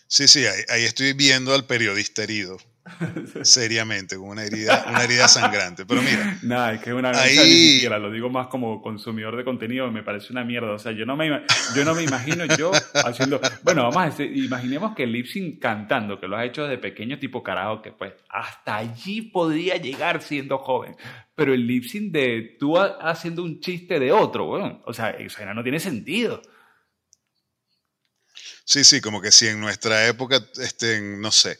Sí, 0.06 0.28
sí, 0.28 0.44
ahí, 0.68 0.84
estoy 0.84 1.14
viendo 1.14 1.52
al 1.52 1.64
periodista 1.64 2.22
herido. 2.22 2.58
seriamente, 3.42 4.16
con 4.16 4.30
una 4.30 4.44
herida, 4.44 4.84
una 4.88 5.04
herida 5.04 5.28
sangrante. 5.28 5.86
Pero 5.86 6.02
mira. 6.02 6.38
Nada, 6.42 6.74
es 6.74 6.82
que 6.82 6.92
una 6.92 7.10
ahí... 7.10 7.36
ni 7.36 7.72
siquiera, 7.74 7.98
lo 7.98 8.10
digo 8.10 8.28
más 8.28 8.48
como 8.48 8.82
consumidor 8.82 9.36
de 9.36 9.44
contenido, 9.44 9.90
me 9.90 10.02
parece 10.02 10.32
una 10.32 10.44
mierda. 10.44 10.72
O 10.72 10.78
sea, 10.78 10.92
yo 10.92 11.06
no 11.06 11.16
me, 11.16 11.28
yo 11.74 11.84
no 11.84 11.94
me 11.94 12.02
imagino 12.02 12.44
yo 12.56 12.72
haciendo. 12.94 13.40
Bueno, 13.62 13.88
vamos 13.90 14.18
a 14.18 14.22
imaginemos 14.22 14.94
que 14.94 15.04
el 15.04 15.12
lip 15.12 15.26
cantando, 15.60 16.20
que 16.20 16.26
lo 16.26 16.36
has 16.36 16.46
hecho 16.46 16.64
desde 16.64 16.78
pequeño, 16.78 17.18
tipo 17.18 17.42
que 17.82 17.92
pues 17.92 18.14
hasta 18.28 18.76
allí 18.76 19.22
podría 19.22 19.76
llegar 19.76 20.22
siendo 20.22 20.58
joven. 20.58 20.96
Pero 21.34 21.54
el 21.54 21.66
lip 21.66 21.84
de 21.92 22.56
tú 22.58 22.78
haciendo 22.78 23.42
un 23.42 23.60
chiste 23.60 23.98
de 23.98 24.12
otro, 24.12 24.46
bueno, 24.46 24.82
o 24.86 24.92
sea, 24.92 25.10
eso 25.10 25.44
no 25.54 25.62
tiene 25.62 25.80
sentido. 25.80 26.42
Sí, 28.64 28.84
sí, 28.84 29.00
como 29.00 29.20
que 29.20 29.32
si 29.32 29.48
en 29.48 29.60
nuestra 29.60 30.06
época, 30.06 30.40
este, 30.56 31.00
no 31.00 31.30
sé, 31.30 31.58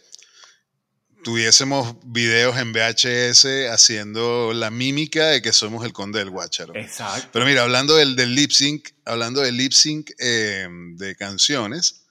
tuviésemos 1.22 1.96
videos 2.04 2.56
en 2.58 2.72
VHS 2.72 3.70
haciendo 3.70 4.52
la 4.54 4.70
mímica 4.70 5.28
de 5.28 5.42
que 5.42 5.52
somos 5.52 5.84
el 5.84 5.92
conde 5.92 6.18
del 6.18 6.30
Guácharo. 6.30 6.74
Exacto. 6.76 7.28
Pero 7.32 7.46
mira, 7.46 7.62
hablando 7.62 7.96
del, 7.96 8.16
del 8.16 8.34
lip 8.34 8.50
sync, 8.50 8.90
hablando 9.04 9.40
del 9.40 9.56
lip 9.56 9.72
sync 9.72 10.10
eh, 10.18 10.68
de 10.96 11.16
canciones, 11.16 12.02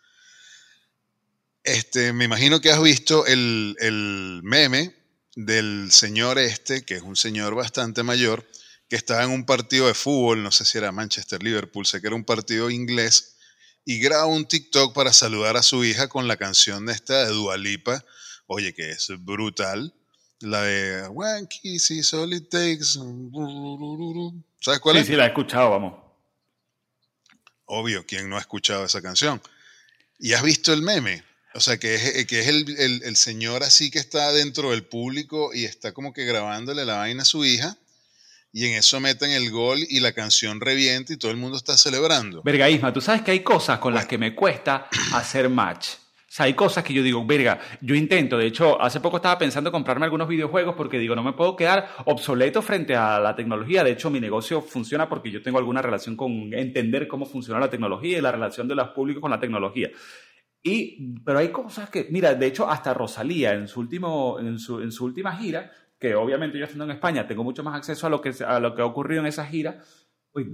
este, 1.63 2.13
me 2.13 2.25
imagino 2.25 2.59
que 2.59 2.71
has 2.71 2.81
visto 2.81 3.25
el, 3.25 3.75
el 3.79 4.41
meme 4.43 4.95
del 5.35 5.91
señor 5.91 6.39
este, 6.39 6.83
que 6.83 6.95
es 6.95 7.01
un 7.01 7.15
señor 7.15 7.55
bastante 7.55 8.03
mayor, 8.03 8.45
que 8.89 8.95
estaba 8.95 9.23
en 9.23 9.29
un 9.29 9.45
partido 9.45 9.87
de 9.87 9.93
fútbol, 9.93 10.43
no 10.43 10.51
sé 10.51 10.65
si 10.65 10.77
era 10.77 10.91
Manchester 10.91 11.41
Liverpool, 11.41 11.85
sé 11.85 12.01
que 12.01 12.07
era 12.07 12.15
un 12.15 12.25
partido 12.25 12.69
inglés, 12.69 13.37
y 13.85 13.99
graba 13.99 14.25
un 14.25 14.45
TikTok 14.45 14.93
para 14.93 15.13
saludar 15.13 15.55
a 15.55 15.63
su 15.63 15.83
hija 15.85 16.07
con 16.07 16.27
la 16.27 16.37
canción 16.37 16.85
de 16.85 16.93
esta 16.93 17.25
de 17.25 17.31
Dualipa, 17.31 18.03
oye, 18.51 18.73
que 18.73 18.89
es 18.89 19.07
brutal, 19.19 19.93
la 20.41 20.61
de 20.63 21.07
One 21.07 21.47
Kiss 21.47 21.91
is 21.91 22.13
all 22.13 22.33
it 22.33 22.49
takes. 22.49 22.97
¿Sabes 24.59 24.79
cuál 24.79 24.97
es? 24.97 25.05
Sí, 25.05 25.13
sí, 25.13 25.17
la 25.17 25.25
he 25.25 25.27
escuchado, 25.27 25.69
vamos. 25.69 25.93
Obvio, 27.65 28.05
¿quién 28.05 28.29
no 28.29 28.35
ha 28.35 28.41
escuchado 28.41 28.83
esa 28.83 29.01
canción? 29.01 29.41
¿Y 30.19 30.33
has 30.33 30.43
visto 30.43 30.73
el 30.73 30.81
meme? 30.81 31.23
O 31.53 31.61
sea, 31.61 31.77
que 31.77 31.95
es, 31.95 32.25
que 32.25 32.41
es 32.41 32.47
el, 32.47 33.01
el, 33.03 33.15
señor 33.15 33.63
así 33.63 33.89
que 33.89 33.99
está 33.99 34.31
dentro 34.31 34.71
del 34.71 34.83
público 34.83 35.53
y 35.53 35.65
está 35.65 35.93
como 35.93 36.13
que 36.13 36.25
grabándole 36.25 36.85
la 36.85 36.97
vaina 36.97 37.23
a 37.23 37.25
su 37.25 37.43
hija 37.45 37.77
y 38.53 38.65
en 38.65 38.73
eso 38.73 38.99
meten 38.99 39.31
el 39.31 39.49
gol 39.51 39.79
y 39.89 39.99
la 39.99 40.13
canción 40.13 40.59
revienta 40.59 41.13
y 41.13 41.17
todo 41.17 41.31
el 41.31 41.37
mundo 41.37 41.57
está 41.57 41.77
celebrando. 41.77 42.41
Verga, 42.43 42.93
tú 42.93 43.01
sabes 43.01 43.21
que 43.21 43.31
hay 43.31 43.43
cosas 43.43 43.79
con 43.79 43.93
las 43.93 44.05
que 44.05 44.17
me 44.17 44.35
cuesta 44.35 44.89
hacer 45.13 45.49
match. 45.49 45.89
O 46.31 46.33
sea, 46.33 46.45
hay 46.45 46.53
cosas 46.53 46.85
que 46.85 46.93
yo 46.93 47.03
digo, 47.03 47.25
verga, 47.25 47.59
yo 47.81 47.93
intento, 47.93 48.37
de 48.37 48.45
hecho, 48.45 48.81
hace 48.81 49.01
poco 49.01 49.17
estaba 49.17 49.37
pensando 49.37 49.67
en 49.67 49.73
comprarme 49.73 50.05
algunos 50.05 50.29
videojuegos 50.29 50.75
porque 50.75 50.97
digo, 50.97 51.13
no 51.13 51.23
me 51.23 51.33
puedo 51.33 51.57
quedar 51.57 51.89
obsoleto 52.05 52.61
frente 52.61 52.95
a 52.95 53.19
la 53.19 53.35
tecnología. 53.35 53.83
De 53.83 53.91
hecho, 53.91 54.09
mi 54.09 54.21
negocio 54.21 54.61
funciona 54.61 55.09
porque 55.09 55.29
yo 55.29 55.41
tengo 55.41 55.57
alguna 55.57 55.81
relación 55.81 56.15
con 56.15 56.53
entender 56.53 57.09
cómo 57.09 57.25
funciona 57.25 57.59
la 57.59 57.69
tecnología 57.69 58.17
y 58.17 58.21
la 58.21 58.31
relación 58.31 58.65
de 58.69 58.75
los 58.75 58.87
públicos 58.91 59.19
con 59.19 59.29
la 59.29 59.41
tecnología. 59.41 59.89
Y, 60.63 61.19
pero 61.25 61.39
hay 61.39 61.49
cosas 61.49 61.89
que, 61.89 62.07
mira, 62.09 62.33
de 62.33 62.45
hecho, 62.45 62.69
hasta 62.69 62.93
Rosalía 62.93 63.51
en 63.51 63.67
su, 63.67 63.81
último, 63.81 64.39
en 64.39 64.57
su, 64.57 64.79
en 64.79 64.93
su 64.93 65.03
última 65.03 65.35
gira, 65.35 65.69
que 65.99 66.15
obviamente 66.15 66.57
yo 66.57 66.63
estando 66.63 66.85
en 66.85 66.91
España 66.91 67.27
tengo 67.27 67.43
mucho 67.43 67.61
más 67.61 67.75
acceso 67.75 68.07
a 68.07 68.09
lo 68.09 68.21
que, 68.21 68.31
a 68.47 68.57
lo 68.61 68.73
que 68.73 68.81
ha 68.81 68.85
ocurrido 68.85 69.19
en 69.19 69.27
esa 69.27 69.45
gira, 69.45 69.81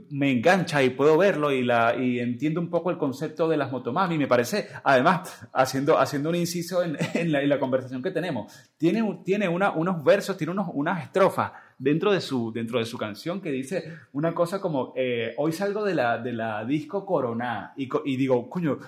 me 0.09 0.31
engancha 0.31 0.81
y 0.81 0.89
puedo 0.89 1.17
verlo 1.17 1.51
y, 1.51 1.63
la, 1.63 1.95
y 1.95 2.19
entiendo 2.19 2.59
un 2.59 2.69
poco 2.69 2.89
el 2.89 2.97
concepto 2.97 3.47
de 3.47 3.57
las 3.57 3.71
motomami. 3.71 4.17
Me 4.17 4.27
parece, 4.27 4.67
además, 4.83 5.47
haciendo, 5.53 5.99
haciendo 5.99 6.29
un 6.29 6.35
inciso 6.35 6.83
en, 6.83 6.97
en, 7.13 7.31
la, 7.31 7.59
conversación 7.59 8.01
que 8.01 8.11
tenemos, 8.11 8.51
tiene, 8.77 9.21
tiene 9.23 9.47
una, 9.47 9.71
unos 9.71 10.03
versos, 10.03 10.35
tiene 10.35 10.51
unos, 10.51 10.69
unas 10.73 11.03
estrofas 11.03 11.51
dentro 11.77 12.11
de, 12.11 12.21
su, 12.21 12.51
dentro 12.51 12.79
de 12.79 12.85
su 12.85 12.97
canción 12.97 13.39
que 13.39 13.51
dice 13.51 13.93
una 14.13 14.33
cosa 14.33 14.59
como, 14.59 14.93
eh, 14.95 15.35
hoy 15.37 15.51
salgo 15.51 15.83
de 15.83 15.93
la, 15.93 16.17
de 16.17 16.33
la 16.33 16.65
disco 16.65 17.05
Corona 17.05 17.73
y, 17.77 17.87
y 18.05 18.17
digo, 18.17 18.49
coño, 18.49 18.79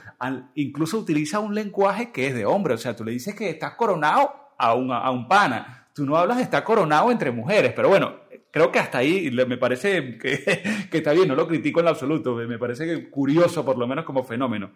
incluso 0.56 0.98
utiliza 0.98 1.40
un 1.40 1.54
lenguaje 1.54 2.12
que 2.12 2.28
es 2.28 2.34
de 2.34 2.46
hombre, 2.46 2.74
o 2.74 2.78
sea, 2.78 2.96
tú 2.96 3.04
le 3.04 3.12
dices 3.12 3.36
que 3.36 3.50
estás 3.50 3.76
coronado 3.76 4.32
a 4.58 4.74
un, 4.74 4.92
a 4.92 5.10
un 5.12 5.28
pana 5.28 5.80
tú 6.00 6.06
no 6.06 6.16
hablas 6.16 6.38
de 6.38 6.44
estar 6.44 6.64
coronado 6.64 7.12
entre 7.12 7.30
mujeres, 7.30 7.74
pero 7.76 7.90
bueno, 7.90 8.14
creo 8.52 8.72
que 8.72 8.80
hasta 8.80 9.00
ahí 9.00 9.30
me 9.32 9.58
parece 9.58 10.18
que, 10.20 10.88
está 10.92 11.14
bien, 11.14 11.28
no 11.28 11.36
lo 11.36 11.48
critico 11.48 11.80
en 11.80 11.88
absoluto, 11.88 12.36
me 12.36 12.60
parece 12.60 13.10
curioso 13.10 13.66
por 13.66 13.78
lo 13.78 13.88
menos 13.88 14.06
como 14.06 14.24
fenómeno. 14.24 14.72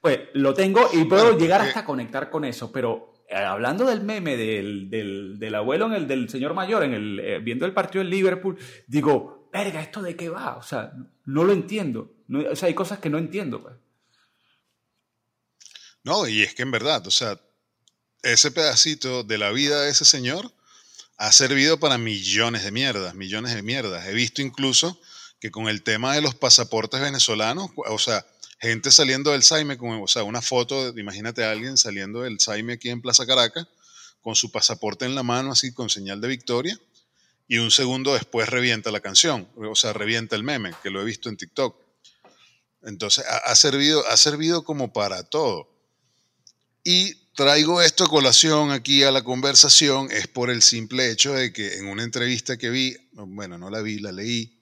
Pues 0.00 0.20
lo 0.34 0.54
tengo 0.54 0.88
y 0.92 1.04
puedo 1.04 1.36
llegar 1.36 1.60
hasta 1.60 1.84
conectar 1.84 2.30
con 2.30 2.44
eso, 2.44 2.70
pero 2.70 3.24
eh, 3.28 3.34
hablando 3.34 3.86
del 3.86 4.02
meme 4.02 4.36
del, 4.36 4.88
del, 4.90 5.54
abuelo, 5.54 5.86
en 5.86 5.94
el, 5.94 6.06
del 6.06 6.28
señor 6.28 6.54
mayor, 6.54 6.84
en 6.84 6.94
el, 6.94 7.20
eh, 7.20 7.38
viendo 7.40 7.66
el 7.66 7.72
partido 7.72 8.02
en 8.02 8.10
Liverpool, 8.10 8.58
digo, 8.86 9.48
verga, 9.52 9.80
¿esto 9.80 10.02
de 10.02 10.14
qué 10.14 10.28
va? 10.28 10.56
O 10.56 10.62
sea, 10.62 10.92
no 11.24 11.44
lo 11.44 11.52
entiendo. 11.52 12.14
o 12.30 12.54
sea, 12.54 12.68
hay 12.68 12.74
cosas 12.74 12.98
que 12.98 13.10
no 13.10 13.18
entiendo. 13.18 13.60
Pues. 13.60 13.74
No, 16.04 16.28
y 16.28 16.42
es 16.42 16.54
que 16.54 16.62
en 16.62 16.70
verdad, 16.70 17.04
o 17.06 17.10
sea, 17.10 17.40
ese 18.22 18.50
pedacito 18.50 19.24
de 19.24 19.38
la 19.38 19.50
vida 19.50 19.82
de 19.82 19.90
ese 19.90 20.04
señor 20.04 20.52
ha 21.16 21.32
servido 21.32 21.78
para 21.78 21.98
millones 21.98 22.64
de 22.64 22.70
mierdas, 22.70 23.14
millones 23.14 23.54
de 23.54 23.62
mierdas. 23.62 24.06
He 24.06 24.12
visto 24.12 24.42
incluso 24.42 25.00
que 25.40 25.50
con 25.50 25.68
el 25.68 25.82
tema 25.82 26.14
de 26.14 26.20
los 26.20 26.34
pasaportes 26.34 27.00
venezolanos, 27.00 27.70
o 27.76 27.98
sea, 27.98 28.26
gente 28.60 28.90
saliendo 28.90 29.32
del 29.32 29.42
Saime, 29.42 29.76
o 29.80 30.08
sea, 30.08 30.22
una 30.24 30.42
foto, 30.42 30.96
imagínate 30.98 31.44
a 31.44 31.50
alguien 31.50 31.76
saliendo 31.76 32.22
del 32.22 32.40
Saime 32.40 32.74
aquí 32.74 32.90
en 32.90 33.02
Plaza 33.02 33.26
Caracas, 33.26 33.66
con 34.20 34.34
su 34.34 34.50
pasaporte 34.50 35.04
en 35.04 35.14
la 35.14 35.22
mano, 35.22 35.52
así 35.52 35.72
con 35.72 35.88
señal 35.88 36.20
de 36.20 36.28
victoria, 36.28 36.78
y 37.48 37.58
un 37.58 37.70
segundo 37.70 38.14
después 38.14 38.48
revienta 38.48 38.90
la 38.90 39.00
canción, 39.00 39.48
o 39.56 39.76
sea, 39.76 39.92
revienta 39.92 40.36
el 40.36 40.42
meme, 40.42 40.72
que 40.82 40.90
lo 40.90 41.00
he 41.00 41.04
visto 41.04 41.28
en 41.28 41.36
TikTok. 41.36 41.76
Entonces, 42.82 43.24
ha, 43.26 43.54
servido, 43.54 44.06
ha 44.08 44.16
servido 44.16 44.64
como 44.64 44.92
para 44.92 45.22
todo. 45.24 45.68
Y 46.84 47.14
traigo 47.36 47.82
esto 47.82 48.04
a 48.04 48.08
colación 48.08 48.72
aquí 48.72 49.02
a 49.02 49.12
la 49.12 49.22
conversación 49.22 50.08
es 50.10 50.26
por 50.26 50.50
el 50.50 50.62
simple 50.62 51.10
hecho 51.10 51.34
de 51.34 51.52
que 51.52 51.74
en 51.74 51.86
una 51.86 52.02
entrevista 52.02 52.56
que 52.56 52.70
vi, 52.70 52.96
bueno, 53.12 53.58
no 53.58 53.68
la 53.68 53.82
vi, 53.82 53.98
la 53.98 54.10
leí 54.10 54.58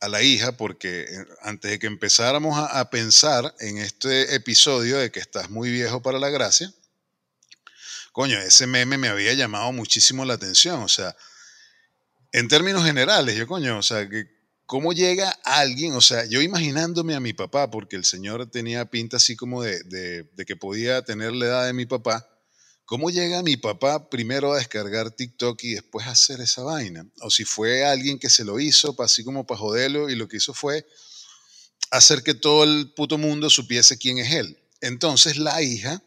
a 0.00 0.08
la 0.08 0.22
hija, 0.22 0.56
porque 0.56 1.02
eh, 1.02 1.26
antes 1.42 1.70
de 1.70 1.78
que 1.78 1.86
empezáramos 1.86 2.58
a, 2.58 2.88
pensar 2.88 3.54
en 3.60 3.76
este 3.76 4.34
episodio 4.34 4.96
de 4.96 5.12
que 5.12 5.20
estás 5.20 5.50
muy 5.50 5.70
viejo 5.70 6.00
para 6.00 6.18
la 6.18 6.30
gracia, 6.30 6.72
coño, 8.12 8.38
ese 8.38 8.66
meme 8.66 8.96
me 8.96 9.08
había 9.08 9.34
llamado 9.34 9.70
muchísimo 9.70 10.24
la 10.24 10.34
atención, 10.34 10.82
o 10.82 10.88
sea, 10.88 11.14
en 12.32 12.48
términos 12.48 12.82
generales, 12.82 13.36
yo 13.36 13.46
coño, 13.46 13.76
o 13.76 13.82
sea, 13.82 14.08
que 14.08 14.39
¿Cómo 14.70 14.92
llega 14.92 15.30
alguien? 15.42 15.94
O 15.94 16.00
sea, 16.00 16.26
yo 16.26 16.40
imaginándome 16.40 17.16
a 17.16 17.20
mi 17.20 17.32
papá, 17.32 17.72
porque 17.72 17.96
el 17.96 18.04
señor 18.04 18.48
tenía 18.52 18.88
pinta 18.88 19.16
así 19.16 19.34
como 19.34 19.64
de, 19.64 20.30
que 20.46 20.54
podía 20.54 21.02
tener 21.02 21.32
la 21.32 21.46
edad 21.46 21.66
de 21.66 21.72
mi 21.72 21.86
papá. 21.86 22.28
¿Cómo 22.84 23.10
llega 23.10 23.42
mi 23.42 23.56
papá 23.56 24.08
primero 24.08 24.52
a 24.52 24.58
descargar 24.58 25.10
TikTok 25.10 25.60
y 25.64 25.74
después 25.74 26.06
a 26.06 26.12
hacer 26.12 26.40
esa 26.40 26.62
vaina? 26.62 27.04
O 27.20 27.30
si 27.30 27.44
fue 27.44 27.84
alguien 27.84 28.20
que 28.20 28.30
se 28.30 28.44
lo 28.44 28.60
hizo, 28.60 28.94
así 29.02 29.24
como 29.24 29.44
para 29.44 29.58
joderlo, 29.58 30.08
y 30.08 30.14
lo 30.14 30.28
que 30.28 30.36
hizo 30.36 30.54
fue 30.54 30.86
hacer 31.90 32.22
que 32.22 32.34
todo 32.34 32.62
el 32.62 32.92
puto 32.94 33.18
mundo 33.18 33.50
supiese 33.50 33.98
quién 33.98 34.18
es 34.18 34.32
él. 34.32 34.56
Entonces 34.80 35.36
la 35.36 35.60
hija, 35.62 36.00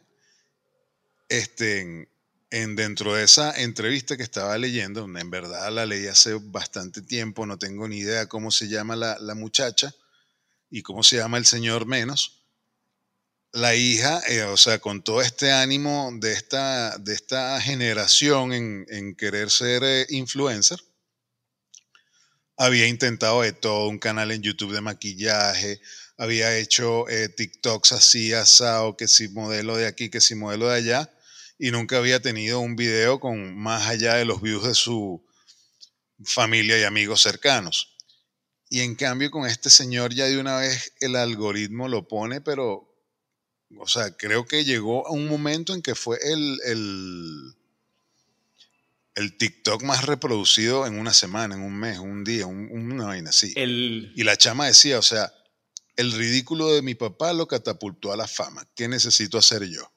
este, 1.28 2.08
en, 2.54 2.76
dentro 2.76 3.16
de 3.16 3.24
esa 3.24 3.60
entrevista 3.60 4.16
que 4.16 4.22
estaba 4.22 4.56
leyendo, 4.60 5.06
en 5.06 5.30
verdad 5.32 5.72
la 5.72 5.88
leí 5.88 6.06
hace 6.06 6.36
bastante 6.36 7.02
tiempo, 7.02 7.48
no 7.48 7.58
tengo 7.58 7.88
ni 7.88 7.98
idea 7.98 8.28
cómo 8.28 8.52
se 8.52 8.68
llama 8.68 8.96
la, 8.96 9.34
muchacha 9.34 9.92
y 10.70 10.84
cómo 10.84 11.02
se 11.02 11.16
llama 11.16 11.40
el 11.40 11.48
señor 11.48 11.88
menos. 11.88 12.44
La 13.54 13.74
hija, 13.74 14.22
eh, 14.28 14.44
o 14.44 14.56
sea, 14.56 14.78
con 14.78 15.04
todo 15.04 15.22
este 15.24 15.52
ánimo 15.52 16.12
de 16.20 16.34
esta, 16.34 16.96
de 17.00 17.16
esta 17.16 17.60
generación 17.60 18.54
en, 18.54 19.16
querer 19.16 19.50
ser 19.50 19.84
eh, 19.84 20.06
influencer, 20.10 20.80
había 22.56 22.86
intentado 22.88 23.42
de 23.42 23.54
todo, 23.54 23.88
un 23.88 23.98
canal 23.98 24.30
en 24.30 24.44
YouTube 24.44 24.74
de 24.74 24.82
maquillaje, 24.82 25.82
había 26.18 26.56
hecho 26.56 27.10
eh, 27.10 27.30
TikToks 27.30 27.94
así, 27.94 28.32
asado, 28.32 28.96
que 28.96 29.08
si 29.08 29.28
modelo 29.30 29.76
de 29.76 29.88
aquí, 29.88 30.12
que 30.12 30.22
si 30.22 30.36
modelo 30.36 30.70
de 30.70 30.76
allá, 30.76 31.10
y 31.64 31.72
nunca 31.72 31.98
había 31.98 32.22
tenido 32.22 32.60
un 32.60 32.76
video 32.76 33.22
con 33.22 33.58
más 33.58 33.88
allá 33.88 34.16
de 34.16 34.26
los 34.26 34.42
views 34.42 34.66
de 34.66 34.76
su 34.76 35.26
familia 36.22 36.78
y 36.78 36.84
amigos 36.84 37.22
cercanos. 37.22 37.96
Y 38.70 38.82
en 38.82 38.96
cambio 38.96 39.32
con 39.32 39.48
este 39.48 39.70
señor 39.70 40.14
ya 40.14 40.26
de 40.26 40.38
una 40.38 40.58
vez 40.58 40.92
el 41.00 41.16
algoritmo 41.16 41.88
lo 41.88 42.06
pone, 42.06 42.42
pero, 42.42 42.94
o 43.78 43.88
sea, 43.88 44.12
creo 44.18 44.46
que 44.46 44.66
llegó 44.66 45.08
a 45.08 45.12
un 45.12 45.30
momento 45.30 45.74
en 45.74 45.82
que 45.82 45.96
fue 45.96 46.20
el, 46.22 46.60
el, 46.66 47.56
el 49.16 49.38
TikTok 49.38 49.84
más 49.84 50.06
reproducido 50.06 50.86
en 50.86 51.00
una 51.00 51.14
semana, 51.14 51.56
en 51.56 51.62
un 51.62 51.80
mes, 51.80 51.98
un 51.98 52.26
día, 52.26 52.46
una 52.46 53.06
vaina 53.06 53.30
así. 53.30 53.54
Y 53.56 54.24
la 54.26 54.36
chama 54.36 54.68
decía, 54.68 55.00
o 55.00 55.02
sea, 55.02 55.34
el 55.96 56.12
ridículo 56.12 56.74
de 56.74 56.82
mi 56.82 56.96
papá 56.96 57.32
lo 57.32 57.48
catapultó 57.48 58.12
a 58.12 58.18
la 58.18 58.28
fama. 58.28 58.68
¿Qué 58.76 58.90
necesito 58.90 59.38
hacer 59.38 59.64
yo? 59.64 59.93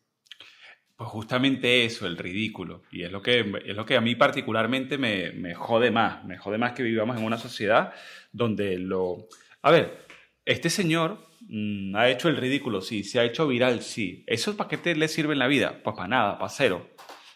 Pues 0.96 1.10
justamente 1.10 1.84
eso, 1.84 2.06
el 2.06 2.16
ridículo. 2.16 2.82
Y 2.90 3.02
es 3.02 3.12
lo 3.12 3.20
que, 3.20 3.40
es 3.66 3.76
lo 3.76 3.84
que 3.84 3.96
a 3.96 4.00
mí 4.00 4.14
particularmente 4.14 4.96
me, 4.96 5.30
me 5.32 5.54
jode 5.54 5.90
más. 5.90 6.24
Me 6.24 6.38
jode 6.38 6.56
más 6.56 6.72
que 6.72 6.82
vivamos 6.82 7.18
en 7.18 7.24
una 7.24 7.36
sociedad 7.36 7.92
donde 8.32 8.78
lo... 8.78 9.28
A 9.60 9.70
ver, 9.70 10.06
este 10.46 10.70
señor 10.70 11.28
mm, 11.40 11.94
ha 11.96 12.08
hecho 12.08 12.28
el 12.28 12.38
ridículo, 12.38 12.80
sí. 12.80 13.04
Se 13.04 13.20
ha 13.20 13.24
hecho 13.24 13.46
viral, 13.46 13.82
sí. 13.82 14.24
¿Eso 14.26 14.56
para 14.56 14.70
qué 14.70 14.78
te 14.78 14.94
le 14.96 15.08
sirve 15.08 15.34
en 15.34 15.40
la 15.40 15.48
vida? 15.48 15.80
Pues 15.84 15.94
para 15.94 16.08
nada, 16.08 16.38
para 16.38 16.48
cero. 16.48 16.88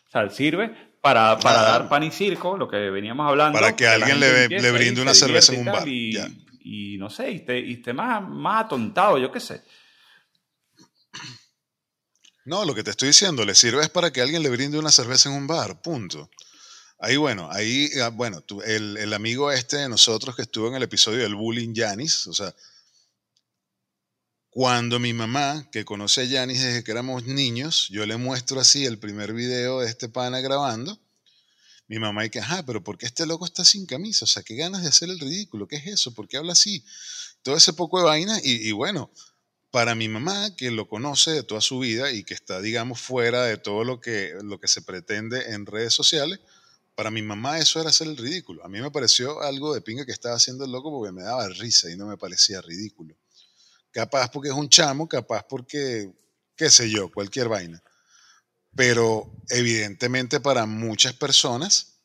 O 0.08 0.10
sea, 0.10 0.30
sirve 0.30 0.74
para, 1.02 1.38
para 1.38 1.62
dar 1.62 1.88
pan 1.88 2.02
y 2.02 2.10
circo, 2.10 2.56
lo 2.56 2.66
que 2.66 2.76
veníamos 2.90 3.28
hablando. 3.28 3.58
Para 3.58 3.76
que, 3.76 3.86
alguien 3.86 4.20
le, 4.20 4.48
le, 4.48 4.72
brinde 4.72 5.02
una 5.02 5.14
cerveza 5.14 5.52
en 5.52 5.60
un 5.60 5.66
bar. 5.66 5.86
Y, 5.86 6.16
y, 6.62 6.96
no 6.98 7.10
sé, 7.10 7.30
y 7.30 7.36
esté, 7.36 7.58
y 7.60 7.72
esté 7.74 7.92
más, 7.92 8.26
más 8.26 8.64
atontado, 8.64 9.18
yo 9.18 9.30
qué 9.30 9.40
sé. 9.40 9.62
No, 12.44 12.64
lo 12.64 12.74
que 12.74 12.82
te 12.82 12.90
estoy 12.90 13.08
diciendo, 13.08 13.44
le 13.44 13.54
sirve 13.54 13.82
es 13.82 13.90
para 13.90 14.12
que 14.12 14.22
alguien 14.22 14.42
le 14.42 14.48
brinde 14.48 14.78
una 14.78 14.90
cerveza 14.90 15.28
en 15.28 15.36
un 15.36 15.46
bar, 15.46 15.82
punto. 15.82 16.30
Ahí, 16.98 17.16
bueno, 17.16 17.48
ahí, 17.50 17.90
ah, 18.02 18.08
bueno, 18.08 18.42
el, 18.66 18.96
el, 18.96 19.12
amigo 19.12 19.50
este 19.52 19.78
de 19.78 19.88
nosotros 19.88 20.36
que 20.36 20.42
estuvo 20.42 20.68
en 20.68 20.74
el 20.74 20.82
episodio 20.82 21.20
del 21.20 21.34
bullying 21.34 21.74
Yanis, 21.74 22.26
o 22.26 22.34
sea, 22.34 22.54
cuando 24.50 24.98
mi 24.98 25.12
mamá, 25.12 25.68
que 25.70 25.84
conoce 25.84 26.22
a 26.38 26.46
desde 26.46 26.82
que 26.82 26.90
éramos 26.90 27.24
niños, 27.24 27.88
yo 27.88 28.04
le 28.04 28.16
muestro 28.16 28.60
así 28.60 28.84
el 28.84 28.98
primer 28.98 29.32
video 29.32 29.80
de 29.80 29.88
este 29.88 30.08
pana 30.08 30.40
grabando, 30.40 30.98
mi 31.86 31.98
mamá 31.98 32.24
dice, 32.24 32.40
ajá, 32.40 32.64
pero 32.64 32.82
¿por 32.82 32.98
qué 32.98 33.06
este 33.06 33.26
loco 33.26 33.44
está 33.44 33.64
sin 33.64 33.86
camisa? 33.86 34.24
O 34.24 34.28
sea, 34.28 34.42
qué 34.42 34.56
ganas 34.56 34.82
de 34.82 34.88
hacer 34.88 35.08
el 35.08 35.20
ridículo, 35.20 35.68
¿qué 35.68 35.76
es 35.76 35.86
eso? 35.86 36.14
¿Por 36.14 36.28
qué 36.28 36.36
habla 36.36 36.52
así? 36.52 36.84
Todo 37.42 37.56
ese 37.56 37.72
poco 37.72 37.98
de 37.98 38.04
vaina 38.04 38.38
y, 38.42 38.68
y 38.68 38.72
bueno, 38.72 39.10
para 39.70 39.94
mi 39.94 40.08
mamá, 40.08 40.54
que 40.56 40.70
lo 40.70 40.88
conoce 40.88 41.30
de 41.30 41.42
toda 41.42 41.60
su 41.60 41.78
vida 41.78 42.10
y 42.10 42.24
que 42.24 42.34
está, 42.34 42.60
digamos, 42.60 43.00
fuera 43.00 43.44
de 43.44 43.56
todo 43.56 43.84
lo 43.84 44.00
que, 44.00 44.34
lo 44.42 44.58
que 44.58 44.68
se 44.68 44.82
pretende 44.82 45.52
en 45.52 45.66
redes 45.66 45.94
sociales, 45.94 46.40
para 46.94 47.10
mi 47.10 47.22
mamá 47.22 47.58
eso 47.58 47.80
era 47.80 47.90
hacer 47.90 48.08
el 48.08 48.16
ridículo. 48.16 48.64
A 48.64 48.68
mí 48.68 48.80
me 48.80 48.90
pareció 48.90 49.40
algo 49.42 49.72
de 49.72 49.80
pinga 49.80 50.04
que 50.04 50.12
estaba 50.12 50.34
haciendo 50.34 50.64
el 50.64 50.72
loco 50.72 50.90
porque 50.90 51.12
me 51.12 51.22
daba 51.22 51.48
risa 51.48 51.90
y 51.90 51.96
no 51.96 52.06
me 52.06 52.16
parecía 52.16 52.60
ridículo. 52.60 53.16
Capaz 53.90 54.30
porque 54.30 54.48
es 54.48 54.54
un 54.54 54.68
chamo, 54.68 55.08
capaz 55.08 55.44
porque, 55.48 56.12
qué 56.56 56.68
sé 56.68 56.90
yo, 56.90 57.10
cualquier 57.10 57.48
vaina. 57.48 57.82
Pero 58.74 59.32
evidentemente 59.48 60.40
para 60.40 60.66
muchas 60.66 61.12
personas, 61.14 62.00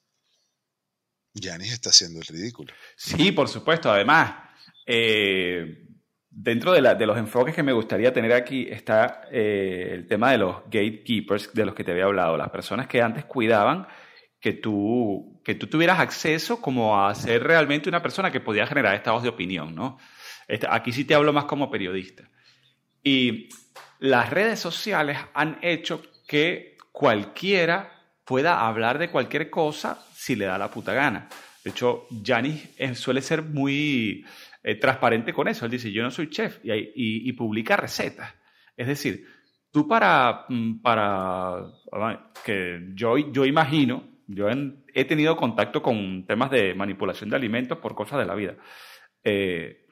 Yanis 1.33 1.73
está 1.73 1.89
haciendo 1.89 2.19
el 2.19 2.25
ridículo. 2.25 2.73
Sí, 2.95 3.31
por 3.31 3.49
supuesto. 3.49 3.91
Además, 3.91 4.35
eh, 4.85 5.84
Dentro 6.37 6.73
de, 6.73 6.81
los 6.81 7.17
enfoques 7.17 7.55
que 7.55 7.63
me 7.63 7.71
gustaría 7.71 8.11
tener 8.11 8.33
aquí 8.33 8.67
está 8.69 9.21
eh, 9.31 9.91
el 9.93 10.05
tema 10.05 10.31
de 10.31 10.37
los 10.37 10.57
gatekeepers 10.65 11.53
de 11.53 11.65
los 11.65 11.73
que 11.73 11.85
te 11.85 11.93
había 11.93 12.03
hablado, 12.03 12.35
las 12.35 12.49
personas 12.49 12.87
que 12.87 13.01
antes 13.01 13.23
cuidaban 13.23 13.87
que 14.41 14.51
tú, 14.51 15.41
que 15.45 15.55
tú 15.55 15.67
tuvieras 15.67 15.97
acceso 15.97 16.59
como 16.59 16.99
a 17.01 17.15
ser 17.15 17.41
realmente 17.41 17.87
una 17.87 18.01
persona 18.01 18.31
que 18.31 18.41
podía 18.41 18.67
generar 18.67 18.95
estados 18.95 19.23
de 19.23 19.29
opinión, 19.29 19.73
¿no? 19.73 19.97
Este, 20.45 20.67
aquí 20.69 20.91
sí 20.91 21.05
te 21.05 21.15
hablo 21.15 21.31
más 21.31 21.45
como 21.45 21.71
periodista. 21.71 22.29
Y 23.01 23.47
las 23.99 24.29
redes 24.29 24.59
sociales 24.59 25.17
han 25.33 25.57
hecho 25.61 26.03
que 26.27 26.77
cualquiera 26.91 27.93
pueda 28.25 28.67
hablar 28.67 28.99
de 28.99 29.09
cualquier 29.09 29.49
cosa 29.49 30.05
si 30.13 30.35
le 30.35 30.45
da 30.45 30.57
la 30.57 30.69
puta 30.69 30.93
gana. 30.93 31.29
De 31.63 31.71
hecho, 31.71 32.07
Janis 32.23 32.69
eh, 32.77 32.93
suele 32.93 33.21
ser 33.21 33.41
muy 33.41 34.25
eh, 34.67 34.73
transparente 34.79 35.31
con 35.31 35.47
eso. 35.47 35.65
Él 35.65 35.71
dice, 35.71 35.91
yo 35.91 36.01
no 36.01 36.09
soy 36.09 36.27
chef 36.27 36.57
y, 36.63 37.31
publica 37.33 37.77
recetas. 37.77 38.33
Es 38.75 38.87
decir, 38.87 39.23
tú 39.71 39.87
para, 39.87 40.45
mm, 40.49 40.81
para 40.81 41.67
que 42.43 42.89
yo, 42.95 43.15
yo 43.31 43.45
imagino, 43.45 44.03
yo 44.25 44.47
he 44.91 45.05
tenido 45.05 45.37
contacto 45.37 45.83
con 45.83 46.25
temas 46.25 46.49
de 46.49 46.73
manipulación 46.73 47.29
de 47.29 47.35
alimentos 47.35 47.77
por 47.77 47.93
cosas 47.93 48.17
de 48.17 48.25
la 48.25 48.33
vida. 48.33 48.55
Eh, 49.23 49.84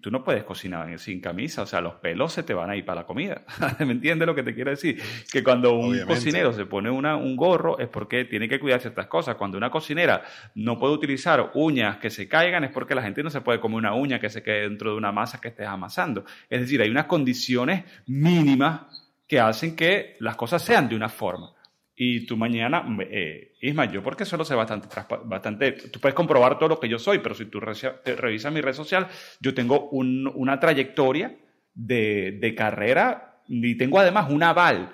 tú 0.00 0.10
no 0.10 0.22
puedes 0.22 0.44
cocinar 0.44 0.96
sin 0.98 1.20
camisa, 1.20 1.62
o 1.62 1.66
sea, 1.66 1.80
los 1.80 1.94
pelos 1.94 2.32
se 2.32 2.44
te 2.44 2.54
van 2.54 2.70
a 2.70 2.76
ir 2.76 2.84
para 2.84 3.00
la 3.00 3.06
comida. 3.06 3.42
¿Me 3.80 3.92
entiendes 3.92 4.26
lo 4.26 4.34
que 4.34 4.44
te 4.44 4.54
quiero 4.54 4.70
decir? 4.70 5.02
Que 5.30 5.42
cuando 5.42 5.72
un 5.72 5.98
cocinero 6.06 6.52
se 6.52 6.66
pone 6.66 6.88
una, 6.88 7.16
un 7.16 7.36
gorro 7.36 7.78
es 7.78 7.88
porque 7.88 8.24
tiene 8.24 8.48
que 8.48 8.60
cuidar 8.60 8.80
ciertas 8.80 9.06
cosas. 9.06 9.34
Cuando 9.34 9.58
una 9.58 9.70
cocinera 9.70 10.22
no 10.54 10.78
puede 10.78 10.94
utilizar 10.94 11.50
uñas 11.54 11.96
que 11.98 12.10
se 12.10 12.28
caigan 12.28 12.64
es 12.64 12.70
porque 12.70 12.94
la 12.94 13.02
gente 13.02 13.22
no 13.22 13.30
se 13.30 13.40
puede 13.40 13.58
comer 13.58 13.78
una 13.78 13.94
uña 13.94 14.20
que 14.20 14.30
se 14.30 14.42
quede 14.42 14.62
dentro 14.62 14.92
de 14.92 14.96
una 14.96 15.10
masa 15.10 15.40
que 15.40 15.48
estés 15.48 15.66
amasando. 15.66 16.24
Es 16.48 16.60
decir, 16.60 16.80
hay 16.80 16.90
unas 16.90 17.06
condiciones 17.06 17.84
mínimas 18.06 18.82
que 19.26 19.40
hacen 19.40 19.74
que 19.74 20.16
las 20.20 20.36
cosas 20.36 20.62
sean 20.62 20.88
de 20.88 20.94
una 20.94 21.08
forma. 21.08 21.55
Y 21.98 22.26
tú 22.26 22.36
mañana, 22.36 22.84
eh, 23.10 23.54
Isma, 23.62 23.90
yo 23.90 24.02
porque 24.02 24.26
solo 24.26 24.44
sé 24.44 24.54
bastante, 24.54 24.88
bastante, 25.24 25.72
tú 25.72 25.98
puedes 25.98 26.14
comprobar 26.14 26.58
todo 26.58 26.68
lo 26.68 26.78
que 26.78 26.90
yo 26.90 26.98
soy, 26.98 27.20
pero 27.20 27.34
si 27.34 27.46
tú 27.46 27.58
revisas 27.58 28.52
mi 28.52 28.60
red 28.60 28.74
social, 28.74 29.08
yo 29.40 29.54
tengo 29.54 29.88
una 29.88 30.60
trayectoria 30.60 31.34
de, 31.72 32.38
de, 32.38 32.54
carrera 32.54 33.40
y 33.48 33.76
tengo 33.76 33.98
además 33.98 34.30
un 34.30 34.42
aval 34.42 34.92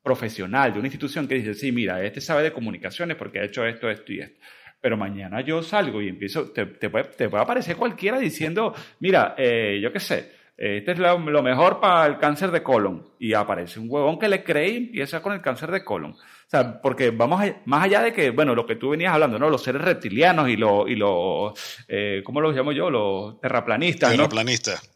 profesional 0.00 0.72
de 0.72 0.78
una 0.78 0.86
institución 0.86 1.26
que 1.26 1.34
dice, 1.34 1.54
sí, 1.54 1.72
mira, 1.72 2.04
este 2.04 2.20
sabe 2.20 2.44
de 2.44 2.52
comunicaciones 2.52 3.16
porque 3.16 3.40
ha 3.40 3.44
hecho 3.44 3.66
esto, 3.66 3.90
esto 3.90 4.12
y 4.12 4.20
esto. 4.20 4.40
Pero 4.80 4.96
mañana 4.96 5.40
yo 5.40 5.60
salgo 5.60 6.00
y 6.02 6.08
empiezo, 6.08 6.52
te, 6.52 6.66
te, 6.66 6.88
puede, 6.88 7.04
te 7.04 7.28
puede, 7.28 7.42
aparecer 7.42 7.74
cualquiera 7.74 8.18
diciendo, 8.20 8.74
mira, 9.00 9.34
eh, 9.36 9.80
yo 9.82 9.92
qué 9.92 9.98
sé, 9.98 10.30
este 10.56 10.92
es 10.92 10.98
lo, 10.98 11.18
lo, 11.18 11.42
mejor 11.42 11.80
para 11.80 12.06
el 12.06 12.18
cáncer 12.18 12.52
de 12.52 12.62
colon. 12.62 13.08
Y 13.18 13.32
aparece 13.32 13.80
un 13.80 13.86
huevón 13.88 14.18
que 14.18 14.28
le 14.28 14.44
cree 14.44 14.68
y 14.68 14.76
empieza 14.76 15.20
con 15.20 15.32
el 15.32 15.40
cáncer 15.40 15.72
de 15.72 15.82
colon. 15.82 16.14
O 16.46 16.50
sea, 16.50 16.80
porque 16.80 17.10
vamos 17.10 17.42
más 17.64 17.84
allá 17.84 18.02
de 18.02 18.12
que, 18.12 18.30
bueno, 18.30 18.54
lo 18.54 18.66
que 18.66 18.76
tú 18.76 18.90
venías 18.90 19.12
hablando, 19.12 19.38
¿no? 19.38 19.50
Los 19.50 19.62
seres 19.62 19.82
reptilianos 19.82 20.48
y 20.48 20.56
los, 20.56 20.88
y 20.88 20.94
los 20.94 21.52
eh, 21.88 22.22
¿cómo 22.24 22.40
los 22.40 22.54
llamo 22.54 22.72
yo? 22.72 22.90
Los 22.90 23.40
terraplanistas. 23.40 24.10
Terraplanistas. 24.10 24.90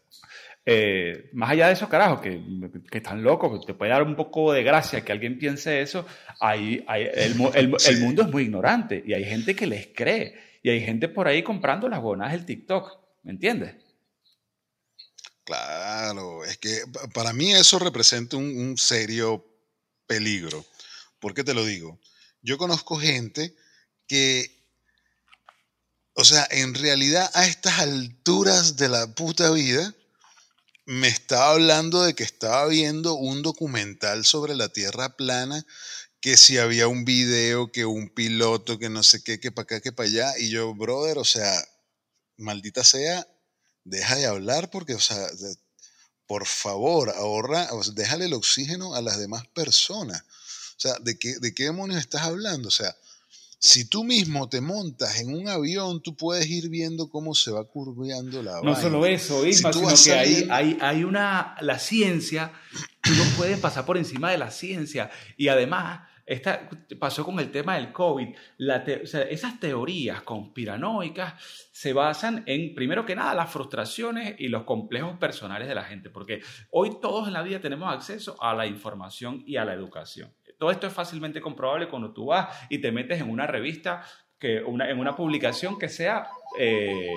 Eh, 0.65 1.29
más 1.33 1.49
allá 1.49 1.67
de 1.67 1.73
esos 1.73 1.89
carajos 1.89 2.21
que, 2.21 2.39
que, 2.91 2.99
están 2.99 3.23
locos, 3.23 3.59
que 3.59 3.65
te 3.65 3.73
puede 3.73 3.91
dar 3.91 4.03
un 4.03 4.15
poco 4.15 4.53
de 4.53 4.61
gracia 4.61 5.03
que 5.03 5.11
alguien 5.11 5.39
piense 5.39 5.81
eso, 5.81 6.05
hay, 6.39 6.83
hay 6.87 7.09
el, 7.11 7.41
el, 7.55 7.75
el, 7.87 7.99
mundo 8.01 8.21
es 8.21 8.27
muy 8.29 8.43
ignorante 8.43 9.01
y 9.03 9.13
hay 9.13 9.23
gente 9.25 9.55
que 9.55 9.65
les 9.65 9.87
cree 9.87 10.35
y 10.61 10.69
hay 10.69 10.81
gente 10.81 11.07
por 11.07 11.27
ahí 11.27 11.41
comprando 11.41 11.89
las 11.89 12.01
bonas 12.01 12.33
del 12.33 12.45
TikTok, 12.45 12.99
¿me 13.23 13.31
entiendes? 13.31 13.75
Claro, 15.43 16.45
es 16.45 16.57
que 16.59 16.81
para 17.15 17.33
mí 17.33 17.51
eso 17.51 17.79
representa 17.79 18.37
un, 18.37 18.45
un 18.55 18.77
serio 18.77 19.43
peligro. 20.05 20.63
¿Por 21.19 21.33
qué 21.33 21.43
te 21.43 21.53
lo 21.53 21.65
digo? 21.65 21.99
Yo 22.41 22.57
conozco 22.57 22.97
gente 22.97 23.55
que, 24.07 24.65
o 26.13 26.23
sea, 26.23 26.47
en 26.51 26.73
realidad 26.73 27.29
a 27.33 27.45
estas 27.45 27.79
alturas 27.79 28.77
de 28.77 28.89
la 28.89 29.13
puta 29.13 29.51
vida, 29.51 29.93
me 30.85 31.07
estaba 31.07 31.51
hablando 31.51 32.01
de 32.01 32.15
que 32.15 32.23
estaba 32.23 32.65
viendo 32.65 33.13
un 33.13 33.43
documental 33.43 34.25
sobre 34.25 34.55
la 34.55 34.69
Tierra 34.69 35.15
plana, 35.15 35.65
que 36.21 36.35
si 36.35 36.57
había 36.57 36.87
un 36.87 37.05
video, 37.05 37.71
que 37.71 37.85
un 37.85 38.09
piloto, 38.09 38.79
que 38.79 38.89
no 38.89 39.03
sé 39.03 39.21
qué, 39.23 39.39
que 39.39 39.51
para 39.51 39.63
acá, 39.63 39.81
que 39.81 39.91
para 39.91 40.09
allá, 40.09 40.37
y 40.39 40.49
yo, 40.49 40.73
brother, 40.73 41.17
o 41.17 41.25
sea, 41.25 41.63
maldita 42.37 42.83
sea, 42.83 43.27
deja 43.83 44.15
de 44.15 44.25
hablar 44.25 44.69
porque, 44.69 44.95
o 44.95 44.99
sea, 44.99 45.27
por 46.25 46.45
favor, 46.45 47.09
ahorra, 47.11 47.69
déjale 47.93 48.25
el 48.25 48.33
oxígeno 48.33 48.95
a 48.95 49.01
las 49.01 49.19
demás 49.19 49.47
personas. 49.47 50.23
O 50.79 50.81
sea, 50.81 50.93
¿de 51.01 51.19
qué, 51.19 51.33
¿de 51.41 51.53
qué 51.53 51.65
demonios 51.65 51.99
estás 51.99 52.21
hablando? 52.21 52.69
O 52.69 52.71
sea, 52.71 52.95
si 53.59 53.89
tú 53.89 54.05
mismo 54.05 54.47
te 54.47 54.61
montas 54.61 55.19
en 55.19 55.35
un 55.35 55.49
avión, 55.49 56.01
tú 56.01 56.15
puedes 56.15 56.47
ir 56.47 56.69
viendo 56.69 57.09
cómo 57.09 57.35
se 57.35 57.51
va 57.51 57.65
curveando 57.65 58.41
la 58.41 58.61
No 58.63 58.73
solo 58.77 59.05
eso, 59.05 59.45
Isma, 59.45 59.73
sino 59.73 59.89
que 60.05 60.13
hay, 60.13 60.47
hay, 60.49 60.77
hay, 60.79 61.03
una, 61.03 61.57
la 61.59 61.77
ciencia, 61.79 62.53
tú 63.01 63.11
no 63.11 63.25
puedes 63.35 63.59
pasar 63.59 63.85
por 63.85 63.97
encima 63.97 64.31
de 64.31 64.37
la 64.37 64.51
ciencia. 64.51 65.11
Y 65.35 65.49
además, 65.49 66.07
esta, 66.25 66.69
pasó 66.97 67.25
con 67.25 67.37
el 67.41 67.51
tema 67.51 67.75
del 67.75 67.91
COVID. 67.91 68.33
La 68.59 68.85
o 69.03 69.05
sea, 69.05 69.23
esas 69.23 69.59
teorías 69.59 70.21
conspiranoicas 70.21 71.33
se 71.73 71.91
basan 71.91 72.43
en, 72.45 72.73
primero 72.73 73.05
que 73.05 73.17
nada, 73.17 73.33
las 73.33 73.51
frustraciones 73.51 74.35
y 74.39 74.47
los 74.47 74.63
complejos 74.63 75.17
personales 75.17 75.67
de 75.67 75.75
la 75.75 75.83
gente, 75.83 76.09
porque 76.09 76.41
hoy 76.71 77.01
todos 77.01 77.27
en 77.27 77.33
la 77.33 77.41
vida 77.41 77.59
tenemos 77.59 77.93
acceso 77.93 78.41
a 78.41 78.53
la 78.53 78.67
información 78.67 79.43
y 79.45 79.57
a 79.57 79.65
la 79.65 79.73
educación. 79.73 80.31
Todo 80.59 80.69
esto 80.69 80.85
es 80.85 80.93
fácilmente 80.93 81.41
comprobable 81.41 81.87
cuando 81.87 82.11
tú 82.11 82.27
vas 82.27 82.55
y 82.69 82.77
te 82.77 82.91
metes 82.91 83.19
en 83.19 83.31
una 83.31 83.47
revista, 83.47 84.03
que 84.37 84.61
una, 84.61 84.87
en 84.89 84.99
una 84.99 85.15
publicación 85.15 85.79
que 85.79 85.89
sea, 85.89 86.27
eh, 86.59 87.09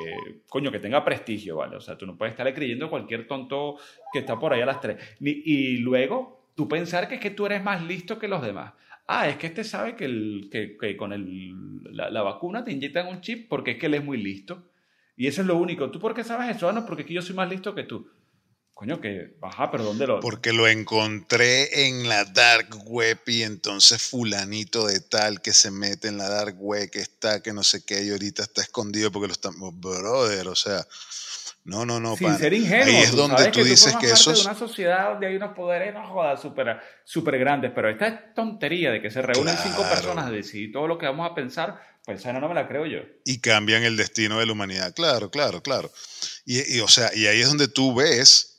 coño, 0.48 0.72
que 0.72 0.78
tenga 0.78 1.04
prestigio, 1.04 1.56
¿vale? 1.56 1.76
O 1.76 1.80
sea, 1.80 1.98
tú 1.98 2.06
no 2.06 2.16
puedes 2.16 2.32
estar 2.32 2.52
creyendo 2.54 2.88
cualquier 2.88 3.26
tonto 3.26 3.76
que 4.14 4.20
está 4.20 4.38
por 4.38 4.54
ahí 4.54 4.62
a 4.62 4.66
las 4.66 4.80
tres. 4.80 4.96
y 5.20 5.76
luego 5.76 6.46
tú 6.54 6.68
pensar 6.68 7.08
que 7.08 7.16
es 7.16 7.20
que 7.20 7.30
tú 7.30 7.46
eres 7.46 7.62
más 7.62 7.82
listo 7.82 8.18
que 8.18 8.28
los 8.28 8.42
demás. 8.42 8.72
Ah, 9.06 9.28
es 9.28 9.36
que 9.36 9.48
este 9.48 9.64
sabe 9.64 9.96
que, 9.96 10.04
el, 10.04 10.48
que, 10.50 10.96
con 10.96 11.12
el, 11.12 11.82
la, 11.94 12.10
la, 12.10 12.22
vacuna 12.22 12.64
te 12.64 12.72
inyectan 12.72 13.08
un 13.08 13.20
chip 13.20 13.48
porque 13.48 13.72
es 13.72 13.78
que 13.78 13.86
él 13.86 13.94
es 13.94 14.04
muy 14.04 14.16
listo. 14.16 14.70
Y 15.16 15.26
eso 15.26 15.42
es 15.42 15.46
lo 15.46 15.56
único. 15.56 15.90
¿Tú 15.90 15.98
por 16.00 16.14
qué 16.14 16.24
sabes 16.24 16.56
eso? 16.56 16.68
Ah, 16.68 16.72
no, 16.72 16.86
porque 16.86 17.04
que 17.04 17.14
yo 17.14 17.22
soy 17.22 17.36
más 17.36 17.48
listo 17.48 17.74
que 17.74 17.84
tú. 17.84 18.08
Coño, 18.74 19.00
que, 19.00 19.36
ajá, 19.42 19.70
pero 19.70 19.84
¿dónde 19.84 20.06
lo...? 20.06 20.20
Porque 20.20 20.52
lo 20.52 20.66
encontré 20.66 21.86
en 21.86 22.08
la 22.08 22.24
dark 22.24 22.68
web 22.86 23.20
y 23.26 23.42
entonces 23.42 24.02
fulanito 24.02 24.86
de 24.86 25.00
tal 25.00 25.40
que 25.40 25.52
se 25.52 25.70
mete 25.70 26.08
en 26.08 26.18
la 26.18 26.28
dark 26.28 26.56
web, 26.58 26.90
que 26.90 27.00
está, 27.00 27.42
que 27.42 27.52
no 27.52 27.62
sé 27.62 27.84
qué, 27.84 28.02
y 28.02 28.10
ahorita 28.10 28.42
está 28.42 28.62
escondido 28.62 29.12
porque 29.12 29.28
lo 29.28 29.32
estamos... 29.32 29.78
Brother, 29.78 30.48
o 30.48 30.56
sea... 30.56 30.86
No, 31.64 31.86
no, 31.86 32.00
no. 32.00 32.16
Sin 32.16 32.36
ser 32.38 32.52
ingenuo. 32.54 32.86
Ahí 32.86 32.96
es 32.96 33.14
donde 33.14 33.50
tú, 33.52 33.62
dices 33.62 33.94
que 33.96 34.10
eso 34.10 34.32
es 34.32 34.44
una 34.44 34.54
sociedad 34.56 35.10
donde 35.12 35.28
hay 35.28 35.36
unos 35.36 35.54
poderes, 35.54 35.94
no 35.94 36.04
jodas, 36.08 36.42
súper 36.42 36.80
super 37.04 37.38
grandes. 37.38 37.70
Pero 37.72 37.88
esta 37.88 38.34
tontería 38.34 38.90
de 38.90 39.00
que 39.00 39.12
se 39.12 39.22
reúnen 39.22 39.56
cinco 39.62 39.82
personas 39.82 40.26
a 40.26 40.30
decidir 40.32 40.72
todo 40.72 40.88
lo 40.88 40.98
que 40.98 41.06
vamos 41.06 41.30
a 41.30 41.36
pensar, 41.36 41.80
pues 42.04 42.18
esa 42.18 42.32
no 42.32 42.48
me 42.48 42.54
la 42.54 42.66
creo 42.66 42.84
yo. 42.86 42.98
Y 43.24 43.38
cambian 43.38 43.84
el 43.84 43.96
destino 43.96 44.40
de 44.40 44.46
la 44.46 44.52
humanidad. 44.52 44.92
Claro, 44.92 45.30
claro, 45.30 45.62
claro. 45.62 45.92
Y, 46.44 46.78
y 46.78 46.80
o 46.80 46.88
sea, 46.88 47.14
y 47.14 47.28
ahí 47.28 47.40
es 47.40 47.46
donde 47.46 47.68
tú 47.68 47.94
ves 47.94 48.51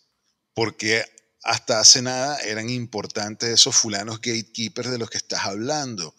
porque 0.53 1.03
hasta 1.43 1.79
hace 1.79 2.01
nada 2.01 2.37
eran 2.39 2.69
importantes 2.69 3.49
esos 3.49 3.75
fulanos 3.75 4.21
gatekeepers 4.21 4.91
de 4.91 4.97
los 4.97 5.09
que 5.09 5.17
estás 5.17 5.45
hablando. 5.45 6.15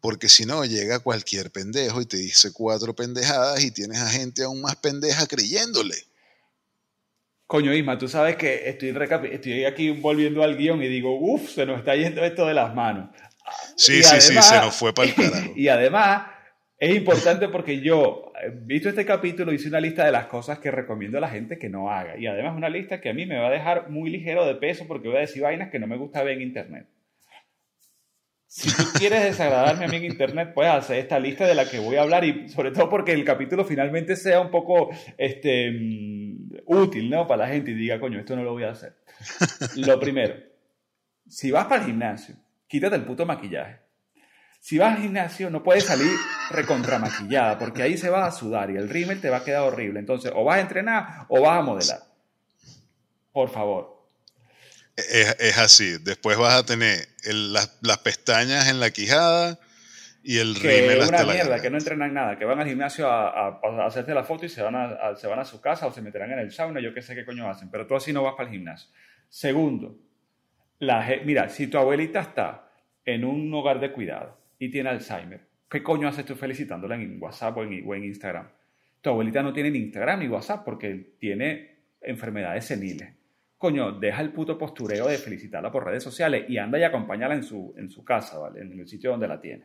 Porque 0.00 0.28
si 0.28 0.44
no, 0.44 0.64
llega 0.64 0.98
cualquier 0.98 1.50
pendejo 1.50 2.00
y 2.00 2.06
te 2.06 2.18
dice 2.18 2.52
cuatro 2.52 2.94
pendejadas 2.94 3.64
y 3.64 3.70
tienes 3.70 3.98
a 3.98 4.08
gente 4.08 4.44
aún 4.44 4.60
más 4.60 4.76
pendeja 4.76 5.26
creyéndole. 5.26 5.96
Coño, 7.46 7.72
Isma, 7.72 7.96
tú 7.96 8.08
sabes 8.08 8.36
que 8.36 8.68
estoy, 8.68 8.94
estoy 9.32 9.64
aquí 9.64 9.90
volviendo 9.90 10.42
al 10.42 10.56
guion 10.56 10.82
y 10.82 10.88
digo, 10.88 11.16
uff, 11.18 11.54
se 11.54 11.64
nos 11.64 11.78
está 11.78 11.94
yendo 11.94 12.24
esto 12.24 12.44
de 12.46 12.54
las 12.54 12.74
manos. 12.74 13.10
Sí, 13.76 14.02
sí, 14.02 14.20
sí, 14.20 14.42
se 14.42 14.56
nos 14.60 14.74
fue 14.74 14.92
para 14.92 15.08
el 15.08 15.14
carajo. 15.16 15.52
Y 15.54 15.68
además, 15.68 16.26
es 16.78 16.94
importante 16.94 17.48
porque 17.48 17.80
yo, 17.80 18.32
eh, 18.42 18.52
visto 18.52 18.88
este 18.88 19.06
capítulo, 19.06 19.52
hice 19.52 19.68
una 19.68 19.80
lista 19.80 20.04
de 20.04 20.12
las 20.12 20.26
cosas 20.26 20.58
que 20.58 20.70
recomiendo 20.70 21.16
a 21.16 21.22
la 21.22 21.28
gente 21.28 21.58
que 21.58 21.70
no 21.70 21.90
haga. 21.90 22.18
Y 22.18 22.26
además 22.26 22.54
una 22.54 22.68
lista 22.68 23.00
que 23.00 23.08
a 23.08 23.14
mí 23.14 23.24
me 23.24 23.38
va 23.38 23.48
a 23.48 23.50
dejar 23.52 23.88
muy 23.88 24.10
ligero 24.10 24.46
de 24.46 24.56
peso 24.56 24.86
porque 24.86 25.08
voy 25.08 25.16
a 25.16 25.20
decir 25.20 25.42
vainas 25.42 25.70
que 25.70 25.78
no 25.78 25.86
me 25.86 25.96
gusta 25.96 26.22
ver 26.22 26.34
en 26.34 26.42
internet. 26.42 26.86
Si 28.46 28.70
tú 28.74 28.84
quieres 28.98 29.24
desagradarme 29.24 29.86
a 29.86 29.88
mí 29.88 29.96
en 29.96 30.04
internet, 30.04 30.52
puedes 30.54 30.72
hacer 30.72 30.98
esta 30.98 31.18
lista 31.18 31.46
de 31.46 31.54
la 31.54 31.68
que 31.68 31.78
voy 31.78 31.96
a 31.96 32.02
hablar 32.02 32.24
y 32.24 32.48
sobre 32.48 32.70
todo 32.70 32.88
porque 32.88 33.12
el 33.12 33.24
capítulo 33.24 33.64
finalmente 33.64 34.14
sea 34.14 34.40
un 34.40 34.50
poco 34.50 34.90
este, 35.18 35.70
mm, 35.70 36.58
útil 36.66 37.10
¿no? 37.10 37.26
para 37.26 37.46
la 37.46 37.52
gente 37.52 37.72
y 37.72 37.74
diga, 37.74 37.98
coño, 37.98 38.18
esto 38.18 38.36
no 38.36 38.44
lo 38.44 38.52
voy 38.52 38.64
a 38.64 38.70
hacer. 38.70 38.96
Lo 39.76 39.98
primero, 39.98 40.36
si 41.26 41.50
vas 41.50 41.66
para 41.66 41.80
el 41.80 41.86
gimnasio, 41.86 42.36
quítate 42.68 42.96
el 42.96 43.04
puto 43.04 43.24
maquillaje. 43.24 43.85
Si 44.66 44.78
vas 44.78 44.96
al 44.96 45.02
gimnasio, 45.02 45.48
no 45.48 45.62
puedes 45.62 45.84
salir 45.84 46.10
recontramaquillada, 46.50 47.56
porque 47.56 47.82
ahí 47.84 47.96
se 47.96 48.10
va 48.10 48.26
a 48.26 48.32
sudar 48.32 48.68
y 48.68 48.76
el 48.76 48.88
rímel 48.88 49.20
te 49.20 49.30
va 49.30 49.36
a 49.36 49.44
quedar 49.44 49.62
horrible. 49.62 50.00
Entonces, 50.00 50.32
o 50.34 50.42
vas 50.42 50.56
a 50.56 50.60
entrenar 50.60 51.24
o 51.28 51.40
vas 51.40 51.60
a 51.60 51.62
modelar. 51.62 52.00
Por 53.30 53.48
favor. 53.48 54.08
Es, 54.96 55.56
así. 55.58 55.98
Después 56.02 56.36
vas 56.36 56.54
a 56.54 56.66
tener 56.66 56.98
las, 57.32 57.68
pestañas 58.02 58.68
en 58.68 58.80
la 58.80 58.90
quijada 58.90 59.60
y 60.24 60.38
el 60.38 60.56
rímel 60.56 61.00
hasta 61.00 61.22
una 61.22 61.32
mierda, 61.32 61.62
que 61.62 61.70
no 61.70 61.78
entrenan 61.78 62.12
nada, 62.12 62.36
que 62.36 62.44
van 62.44 62.58
al 62.58 62.66
gimnasio 62.66 63.08
a, 63.08 63.60
hacerte 63.86 64.14
la 64.14 64.24
foto 64.24 64.46
y 64.46 64.48
se 64.48 64.62
van 64.62 64.74
a, 64.74 65.14
se 65.14 65.28
van 65.28 65.38
a 65.38 65.44
su 65.44 65.60
casa 65.60 65.86
o 65.86 65.92
se 65.92 66.02
meterán 66.02 66.32
en 66.32 66.40
el 66.40 66.50
sauna, 66.50 66.80
yo 66.80 66.92
qué 66.92 67.02
sé 67.02 67.14
qué 67.14 67.24
coño 67.24 67.48
hacen, 67.48 67.70
pero 67.70 67.86
tú 67.86 67.94
así 67.94 68.12
no 68.12 68.24
vas 68.24 68.34
para 68.34 68.48
el 68.48 68.54
gimnasio. 68.56 68.90
Segundo, 69.28 69.96
la, 70.80 71.08
mira, 71.24 71.50
si 71.50 71.68
tu 71.68 71.78
abuelita 71.78 72.18
está 72.18 72.68
en 73.04 73.24
un 73.24 73.54
hogar 73.54 73.78
de 73.78 73.92
cuidado 73.92 74.44
y 74.58 74.70
tiene 74.70 74.90
Alzheimer, 74.90 75.48
¿qué 75.68 75.82
coño 75.82 76.08
haces 76.08 76.24
tú 76.24 76.34
felicitándola 76.34 76.96
en 76.96 77.20
WhatsApp 77.20 77.56
o 77.56 77.62
en, 77.62 78.04
Instagram? 78.04 78.48
Tu 79.00 79.10
abuelita 79.10 79.42
no 79.42 79.52
tiene 79.52 79.70
ni 79.70 79.78
Instagram 79.78 80.20
ni 80.20 80.28
WhatsApp 80.28 80.64
porque 80.64 81.16
tiene 81.18 81.76
enfermedades 82.00 82.64
seniles. 82.64 83.14
Coño, 83.56 83.92
deja 83.92 84.20
el 84.20 84.32
puto 84.32 84.58
postureo 84.58 85.08
de 85.08 85.18
felicitarla 85.18 85.72
por 85.72 85.84
redes 85.84 86.02
sociales 86.02 86.44
y 86.48 86.58
anda 86.58 86.78
y 86.78 86.84
acompáñala 86.84 87.34
en 87.34 87.42
su, 87.42 87.74
en 87.76 87.88
su 87.90 88.04
casa, 88.04 88.38
¿vale? 88.38 88.60
En 88.60 88.78
el 88.78 88.86
sitio 88.86 89.10
donde 89.10 89.28
la 89.28 89.40
tiene. 89.40 89.64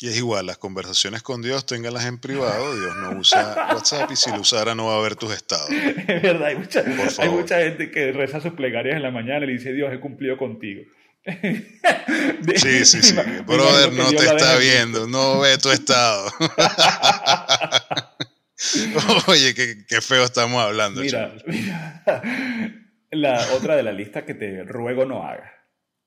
Y 0.00 0.08
es 0.08 0.18
igual, 0.18 0.46
las 0.46 0.58
conversaciones 0.58 1.22
con 1.22 1.42
Dios, 1.42 1.66
téngalas 1.66 2.06
en 2.06 2.18
privado, 2.18 2.76
Dios 2.76 2.96
no 2.96 3.18
usa 3.18 3.68
WhatsApp 3.74 4.10
y 4.12 4.16
si 4.16 4.30
lo 4.30 4.40
usara 4.40 4.74
no 4.74 4.86
va 4.86 4.98
a 4.98 5.02
ver 5.02 5.16
tus 5.16 5.32
estados. 5.32 5.68
Es 6.08 6.22
verdad, 6.22 6.48
hay 6.48 6.56
mucha, 6.56 6.84
hay 7.18 7.28
mucha 7.28 7.58
gente 7.58 7.90
que 7.90 8.12
reza 8.12 8.40
sus 8.40 8.52
plegarias 8.52 8.96
en 8.96 9.02
la 9.02 9.10
mañana 9.10 9.44
y 9.44 9.48
le 9.48 9.52
dice, 9.54 9.72
Dios, 9.72 9.92
he 9.92 9.98
cumplido 9.98 10.36
contigo. 10.36 10.82
Sí, 12.56 12.84
sí, 12.84 13.02
sí. 13.02 13.14
Brother, 13.46 13.92
no 13.92 14.10
te 14.10 14.24
está 14.24 14.56
viendo, 14.58 15.06
no 15.06 15.40
ve 15.40 15.58
tu 15.58 15.70
estado. 15.70 16.30
Oye, 19.26 19.54
qué, 19.54 20.00
feo 20.00 20.24
estamos 20.24 20.62
hablando. 20.62 21.00
Mira, 21.00 21.34
la 23.10 23.46
otra 23.54 23.76
de 23.76 23.82
la 23.82 23.92
lista 23.92 24.24
que 24.24 24.34
te 24.34 24.64
ruego 24.64 25.04
no 25.04 25.24
hagas. 25.24 25.52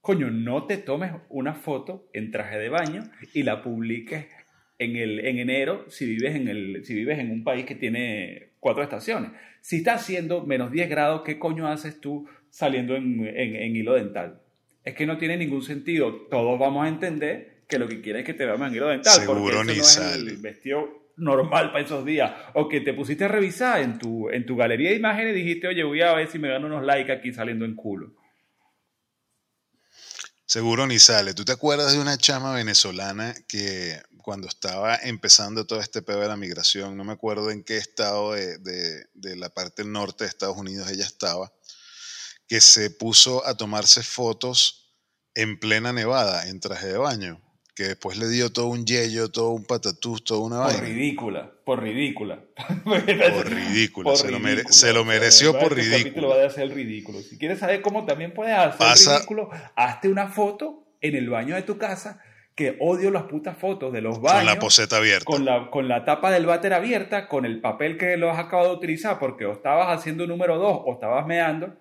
Coño, 0.02 0.32
no 0.32 0.66
te 0.66 0.78
tomes 0.78 1.12
una 1.30 1.54
foto 1.54 2.10
en 2.14 2.32
traje 2.32 2.58
de 2.58 2.70
baño 2.70 3.04
y 3.34 3.44
la 3.44 3.62
publiques 3.62 4.26
en, 4.80 4.96
el, 4.96 5.20
en 5.26 5.38
enero 5.38 5.86
si 5.90 6.08
vives 6.08 6.36
en, 6.36 6.48
el, 6.48 6.84
si 6.84 6.96
vives 6.96 7.20
en 7.20 7.32
un 7.32 7.44
país 7.44 7.66
que 7.66 7.76
tiene 7.76 8.54
cuatro 8.60 8.82
estaciones. 8.82 9.32
Si 9.62 9.78
está 9.78 9.94
haciendo 9.94 10.44
menos 10.44 10.72
10 10.72 10.90
grados, 10.90 11.22
¿qué 11.24 11.38
coño 11.38 11.68
haces 11.68 12.02
tú 12.02 12.28
saliendo 12.50 12.96
en, 12.96 13.28
en 13.28 13.76
hilo 13.76 13.94
dental? 13.94 14.42
Es 14.84 14.96
que 14.96 15.06
no 15.06 15.18
tiene 15.18 15.38
ningún 15.38 15.64
sentido. 15.64 16.28
Todos 16.30 16.60
vamos 16.60 16.86
a 16.86 16.90
entender 16.90 17.64
que 17.68 17.80
lo 17.80 17.88
que 17.88 18.02
quiere 18.02 18.20
es 18.20 18.26
que 18.26 18.34
te 18.34 18.46
vea 18.46 18.58
manguero 18.58 18.88
dental. 18.88 19.20
Seguro 19.20 19.42
porque 19.42 19.74
ni 19.74 19.78
no 19.78 19.84
sale. 19.84 20.32
Es 20.32 20.38
el 20.38 20.38
vestido 20.38 21.02
normal 21.18 21.72
para 21.72 21.84
esos 21.84 22.06
días. 22.06 22.32
O 22.54 22.68
que 22.68 22.82
te 22.82 22.94
pusiste 22.94 23.26
a 23.26 23.28
revisar 23.28 23.82
en 23.82 24.00
tu, 24.00 24.30
en 24.30 24.46
tu 24.46 24.56
galería 24.56 24.90
de 24.90 24.96
imágenes 24.96 25.36
y 25.36 25.40
dijiste, 25.40 25.68
oye, 25.68 25.84
voy 25.84 26.02
a 26.02 26.14
ver 26.14 26.28
si 26.28 26.40
me 26.40 26.50
gano 26.50 26.68
unos 26.68 26.84
likes 26.84 27.12
aquí 27.12 27.32
saliendo 27.32 27.66
en 27.66 27.76
culo. 27.76 28.14
Seguro 30.46 30.86
ni 30.86 31.00
sale. 31.00 31.34
¿Tú 31.34 31.46
te 31.46 31.54
acuerdas 31.54 31.94
de 31.94 32.00
una 32.00 32.18
chama 32.18 32.54
venezolana 32.54 33.34
que 33.48 33.98
cuando 34.18 34.48
estaba 34.48 34.96
empezando 34.98 35.66
todo 35.66 35.80
este 35.80 36.02
pedo 36.02 36.20
de 36.20 36.28
la 36.28 36.36
migración, 36.36 36.98
no 36.98 37.04
me 37.04 37.14
acuerdo 37.14 37.52
en 37.52 37.64
qué 37.64 37.78
estado 37.78 38.34
de, 38.34 39.06
de 39.14 39.36
la 39.38 39.50
parte 39.50 39.84
norte 39.86 40.26
de 40.26 40.30
Estados 40.30 40.58
Unidos 40.58 40.92
ella 40.92 41.06
estaba, 41.06 41.52
que 42.52 42.60
se 42.60 42.90
puso 42.90 43.48
a 43.48 43.56
tomarse 43.56 44.04
fotos 44.04 44.94
en 45.36 45.58
plena 45.58 45.94
nevada, 45.94 46.50
en 46.50 46.60
traje 46.60 46.88
de 46.88 46.98
baño, 46.98 47.40
que 47.78 47.84
después 47.84 48.18
le 48.18 48.28
dio 48.28 48.52
todo 48.52 48.68
un 48.68 48.86
yello, 48.86 49.32
todo 49.32 49.52
un 49.52 49.64
patatús, 49.64 50.26
toda 50.26 50.42
una 50.42 50.64
por 50.66 50.82
ridícula, 50.82 51.50
por 51.64 51.82
ridícula. 51.82 52.44
por 52.84 53.50
ridícula, 53.50 54.16
se, 54.18 54.92
Lo 54.92 55.06
mereció 55.06 55.58
por 55.58 55.74
ridículo. 55.74 55.96
El 55.96 56.04
capítulo 56.04 56.28
va 56.28 56.46
a 56.46 56.50
ser 56.50 56.76
ridículo. 56.76 57.22
Si 57.22 57.38
quieres 57.38 57.60
saber 57.60 57.82
cómo 57.82 58.06
también 58.06 58.34
puedes 58.34 58.54
hacer 58.54 59.14
ridículo, 59.16 59.50
hazte 59.78 60.10
una 60.10 60.28
foto 60.28 60.84
en 61.00 61.16
el 61.16 61.30
baño 61.30 61.56
de 61.56 61.62
tu 61.62 61.78
casa 61.78 62.22
que 62.54 62.76
odio 62.82 63.12
las 63.12 63.24
putas 63.24 63.58
fotos 63.58 63.94
de 63.94 64.02
los 64.02 64.20
baños. 64.20 64.40
Con 64.40 64.46
la 64.48 64.60
poseta 64.60 64.98
abierta. 64.98 65.24
Con 65.24 65.46
la, 65.46 65.70
con 65.72 65.88
la 65.88 66.04
tapa 66.04 66.32
del 66.32 66.48
váter 66.48 66.74
abierta, 66.74 67.30
con 67.30 67.46
el 67.46 67.62
papel 67.62 67.98
que 67.98 68.18
lo 68.18 68.30
has 68.30 68.40
acabado 68.40 68.72
de 68.72 68.76
utilizar 68.76 69.20
porque 69.20 69.46
o 69.46 69.54
estabas 69.54 69.98
haciendo 69.98 70.28
número 70.28 70.58
dos 70.58 70.82
o 70.84 70.96
estabas 70.96 71.26
meando 71.26 71.78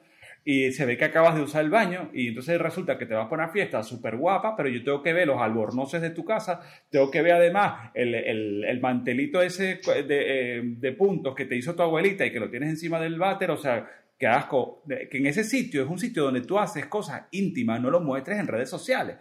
y 0.51 0.73
se 0.73 0.85
ve 0.85 0.99
que 0.99 1.05
acabas 1.05 1.37
de 1.37 1.43
usar 1.43 1.63
el 1.63 1.71
baño 1.71 2.11
y 2.13 2.27
entonces 2.27 2.61
resulta 2.61 2.99
que 2.99 3.07
te 3.07 3.15
vas 3.15 3.29
para 3.29 3.45
una 3.45 3.53
fiesta 3.53 3.85
súper 3.85 4.17
guapa, 4.17 4.57
pero 4.57 4.69
yo 4.69 4.83
tengo 4.83 5.01
que 5.01 5.13
ver 5.13 5.29
los 5.29 5.41
albornoces 5.41 6.03
de 6.03 6.11
tu 6.11 6.25
casa, 6.25 6.61
tengo 6.91 7.09
que 7.09 7.23
ver 7.23 7.35
además 7.35 7.93
el, 7.95 8.17
el, 8.17 8.81
mantelito 8.81 9.41
ese 9.43 9.81
de, 9.85 10.05
eh, 10.09 10.63
de, 10.65 10.93
puntos 10.93 11.37
que 11.37 11.45
te 11.45 11.55
hizo 11.55 11.77
tu 11.77 11.83
abuelita 11.83 12.27
y 12.27 12.33
que 12.33 12.41
lo 12.41 12.51
tienes 12.51 12.71
encima 12.71 12.99
del 12.99 13.17
váter, 13.17 13.53
o 13.53 13.57
sea, 13.57 13.89
que 14.19 14.27
asco, 14.27 14.83
que 14.89 15.19
en 15.19 15.27
ese 15.27 15.45
sitio 15.45 15.85
es 15.85 15.89
un 15.89 16.01
sitio 16.01 16.25
donde 16.25 16.41
tú 16.41 16.59
haces 16.59 16.87
cosas 16.87 17.29
íntimas, 17.31 17.81
no 17.81 17.89
lo 17.89 18.01
muestres 18.01 18.41
en 18.41 18.49
redes 18.49 18.71
sociales. 18.71 19.19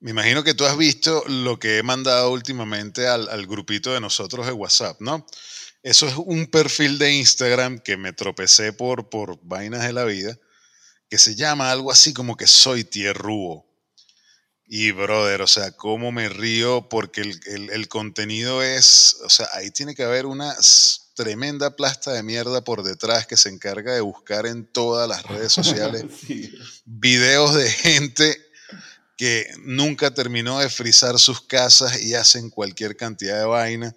Me 0.00 0.12
imagino 0.12 0.42
que 0.42 0.54
tú 0.54 0.64
has 0.64 0.78
visto 0.78 1.22
lo 1.28 1.58
que 1.58 1.76
he 1.76 1.82
mandado 1.82 2.32
últimamente 2.32 3.06
al 3.06 3.46
grupito 3.46 3.92
de 3.92 4.00
nosotros 4.00 4.46
de 4.46 4.52
WhatsApp, 4.52 4.96
¿no? 5.00 5.26
Eso 5.82 6.08
es 6.08 6.14
un 6.16 6.46
perfil 6.46 6.98
de 6.98 7.12
Instagram 7.14 7.78
que 7.78 7.96
me 7.96 8.12
tropecé 8.12 8.72
por, 8.72 9.08
por 9.08 9.38
vainas 9.42 9.84
de 9.84 9.92
la 9.92 10.04
vida, 10.04 10.36
que 11.08 11.18
se 11.18 11.34
llama 11.34 11.70
algo 11.70 11.92
así 11.92 12.12
como 12.12 12.36
que 12.36 12.46
soy 12.46 12.84
tierrúo. 12.84 13.64
Y 14.66 14.90
brother, 14.90 15.40
o 15.40 15.46
sea, 15.46 15.72
cómo 15.72 16.12
me 16.12 16.28
río 16.28 16.88
porque 16.90 17.22
el, 17.22 17.88
contenido 17.88 18.62
es, 18.62 19.16
o 19.24 19.30
sea, 19.30 19.48
ahí 19.54 19.70
tiene 19.70 19.94
que 19.94 20.02
haber 20.02 20.26
una 20.26 20.54
tremenda 21.14 21.74
plasta 21.74 22.12
de 22.12 22.22
mierda 22.22 22.62
por 22.62 22.82
detrás 22.82 23.26
que 23.26 23.38
se 23.38 23.48
encarga 23.48 23.94
de 23.94 24.02
buscar 24.02 24.44
en 24.44 24.66
todas 24.66 25.08
las 25.08 25.22
redes 25.22 25.52
sociales 25.52 26.04
videos 26.84 27.54
de 27.54 27.70
gente 27.70 28.38
que 29.16 29.50
nunca 29.62 30.12
terminó 30.12 30.60
de 30.60 30.68
frizar 30.68 31.18
sus 31.18 31.40
casas 31.40 32.02
y 32.02 32.14
hacen 32.14 32.50
cualquier 32.50 32.94
cantidad 32.94 33.38
de 33.38 33.46
vaina 33.46 33.96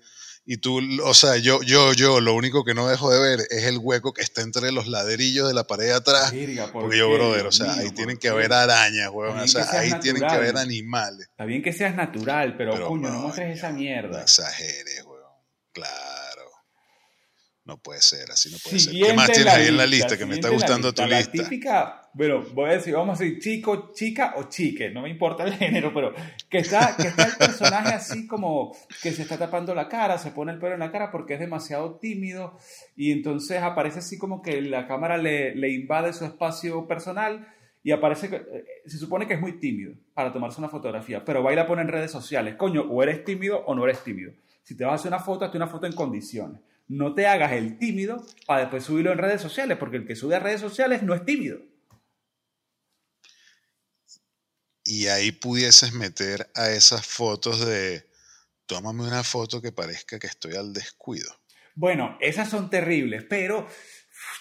y 0.51 0.57
tú, 0.57 0.81
o 1.05 1.13
sea, 1.13 1.37
yo, 1.37 1.61
yo, 1.63 1.93
yo, 1.93 2.19
lo 2.19 2.33
único 2.33 2.65
que 2.65 2.73
no 2.73 2.89
dejo 2.89 3.09
de 3.09 3.21
ver 3.21 3.39
es 3.51 3.63
el 3.63 3.77
hueco 3.77 4.11
que 4.11 4.21
está 4.21 4.41
entre 4.41 4.73
los 4.73 4.85
ladrillos 4.85 5.47
de 5.47 5.53
la 5.53 5.63
pared 5.63 5.85
de 5.85 5.93
atrás. 5.93 6.33
porque 6.73 6.97
yo, 6.97 7.09
brother, 7.09 7.45
o 7.45 7.53
sea, 7.53 7.71
ahí 7.71 7.89
tienen 7.91 8.17
que 8.17 8.27
haber 8.27 8.51
arañas, 8.51 9.09
weón. 9.13 9.39
O 9.39 9.47
sea, 9.47 9.65
ahí 9.71 9.93
tienen 10.01 10.21
que 10.21 10.27
haber 10.27 10.57
animales. 10.57 11.29
Está 11.29 11.45
bien 11.45 11.61
que 11.63 11.71
seas 11.71 11.95
natural, 11.95 12.57
pero, 12.57 12.85
coño, 12.85 13.09
no 13.09 13.19
muestres 13.21 13.59
esa 13.59 13.71
mierda. 13.71 14.09
No 14.09 14.19
exageres, 14.19 15.05
weón. 15.05 15.23
Claro. 15.71 16.51
No 17.63 17.81
puede 17.81 18.01
ser, 18.01 18.29
así 18.29 18.51
no 18.51 18.57
puede 18.61 18.79
ser. 18.79 18.91
¿Qué 18.91 19.13
más 19.13 19.31
tienes 19.31 19.53
ahí 19.53 19.67
en 19.67 19.77
la 19.77 19.85
lista? 19.85 20.17
Que 20.17 20.25
me 20.25 20.35
está 20.35 20.49
gustando 20.49 20.93
tu 20.93 21.05
lista. 21.05 21.31
La 21.33 21.43
típica, 21.43 22.00
bueno, 22.13 22.43
voy 22.53 22.69
a 22.69 22.73
decir, 22.73 22.93
vamos 22.93 23.19
a 23.19 23.23
decir 23.23 23.39
chico, 23.39 23.91
chica 23.93 24.33
o 24.37 24.43
chique, 24.43 24.89
no 24.89 25.01
me 25.01 25.09
importa 25.09 25.43
el 25.43 25.53
género, 25.53 25.93
pero 25.93 26.13
que 26.49 26.59
está, 26.59 26.95
que 26.97 27.07
está 27.07 27.23
el 27.23 27.37
personaje 27.37 27.93
así 27.93 28.27
como 28.27 28.75
que 29.01 29.11
se 29.11 29.21
está 29.21 29.37
tapando 29.37 29.73
la 29.73 29.87
cara, 29.87 30.17
se 30.17 30.31
pone 30.31 30.51
el 30.51 30.59
pelo 30.59 30.73
en 30.73 30.79
la 30.79 30.91
cara 30.91 31.11
porque 31.11 31.35
es 31.35 31.39
demasiado 31.39 31.95
tímido 31.99 32.57
y 32.95 33.11
entonces 33.11 33.61
aparece 33.61 33.99
así 33.99 34.17
como 34.17 34.41
que 34.41 34.61
la 34.61 34.87
cámara 34.87 35.17
le, 35.17 35.55
le 35.55 35.69
invade 35.69 36.13
su 36.13 36.25
espacio 36.25 36.87
personal 36.87 37.47
y 37.83 37.91
aparece 37.91 38.27
eh, 38.35 38.65
se 38.85 38.97
supone 38.97 39.27
que 39.27 39.35
es 39.35 39.41
muy 39.41 39.59
tímido 39.59 39.93
para 40.13 40.33
tomarse 40.33 40.59
una 40.59 40.69
fotografía, 40.69 41.23
pero 41.23 41.43
va 41.43 41.53
y 41.53 41.55
la 41.55 41.65
pone 41.65 41.81
en 41.81 41.87
redes 41.87 42.11
sociales. 42.11 42.55
Coño, 42.55 42.81
o 42.81 43.01
eres 43.01 43.23
tímido 43.23 43.63
o 43.65 43.73
no 43.73 43.85
eres 43.85 44.03
tímido. 44.03 44.33
Si 44.63 44.75
te 44.75 44.83
vas 44.83 44.93
a 44.93 44.95
hacer 44.95 45.09
una 45.09 45.19
foto, 45.19 45.45
hazte 45.45 45.57
una 45.57 45.67
foto 45.67 45.87
en 45.87 45.93
condiciones 45.93 46.61
no 46.91 47.13
te 47.13 47.25
hagas 47.25 47.53
el 47.53 47.77
tímido 47.77 48.21
para 48.45 48.61
después 48.61 48.83
subirlo 48.83 49.13
en 49.13 49.17
redes 49.17 49.41
sociales, 49.41 49.77
porque 49.77 49.95
el 49.95 50.05
que 50.05 50.15
sube 50.15 50.35
a 50.35 50.39
redes 50.39 50.59
sociales 50.59 51.03
no 51.03 51.13
es 51.13 51.23
tímido. 51.23 51.59
Y 54.83 55.07
ahí 55.07 55.31
pudieses 55.31 55.93
meter 55.93 56.49
a 56.55 56.71
esas 56.71 57.05
fotos 57.05 57.65
de, 57.65 58.05
tómame 58.65 59.03
una 59.03 59.23
foto 59.23 59.61
que 59.61 59.71
parezca 59.71 60.17
que 60.17 60.27
estoy 60.27 60.55
al 60.55 60.73
descuido. 60.73 61.29
Bueno, 61.75 62.17
esas 62.19 62.49
son 62.49 62.69
terribles, 62.69 63.23
pero 63.29 63.67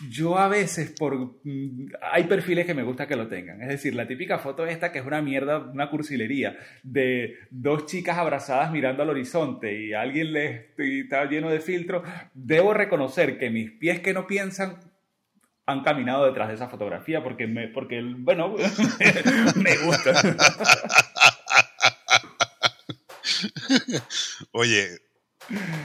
yo 0.09 0.39
a 0.39 0.49
veces 0.49 0.93
por 0.99 1.41
mm, 1.45 1.89
hay 2.13 2.25
perfiles 2.25 2.67
que 2.67 2.75
me 2.75 2.83
gusta 2.83 3.07
que 3.07 3.17
lo 3.17 3.29
tengan. 3.29 3.63
Es 3.63 3.69
decir, 3.69 3.95
la 3.95 4.07
típica 4.07 4.39
foto 4.39 4.67
esta 4.67 4.93
que 4.93 4.99
es 4.99 5.07
una 5.07 5.23
mierda, 5.23 5.59
una 5.59 5.91
cursilería 5.91 6.57
de 6.83 7.37
dos 7.51 7.87
chicas 7.87 8.19
abrazadas 8.19 8.73
mirando 8.73 9.03
al 9.03 9.11
horizonte 9.11 9.73
y 9.73 9.93
alguien 9.93 10.33
le 10.33 10.73
está 10.77 11.25
lleno 11.27 11.51
de 11.51 11.61
filtro. 11.61 12.03
Debo 12.35 12.75
reconocer 12.75 13.39
que 13.39 13.51
mis 13.51 13.71
pies 13.73 14.01
que 14.01 14.13
no 14.13 14.27
piensan 14.27 14.79
han 15.71 15.83
caminado 15.83 16.27
detrás 16.27 16.49
de 16.49 16.55
esa 16.55 16.69
fotografía 16.69 17.23
porque 17.23 17.47
me 17.47 17.69
porque 17.69 18.03
bueno, 18.03 18.55
me 19.57 19.77
gusta. 19.79 20.37
Oye, 24.53 25.01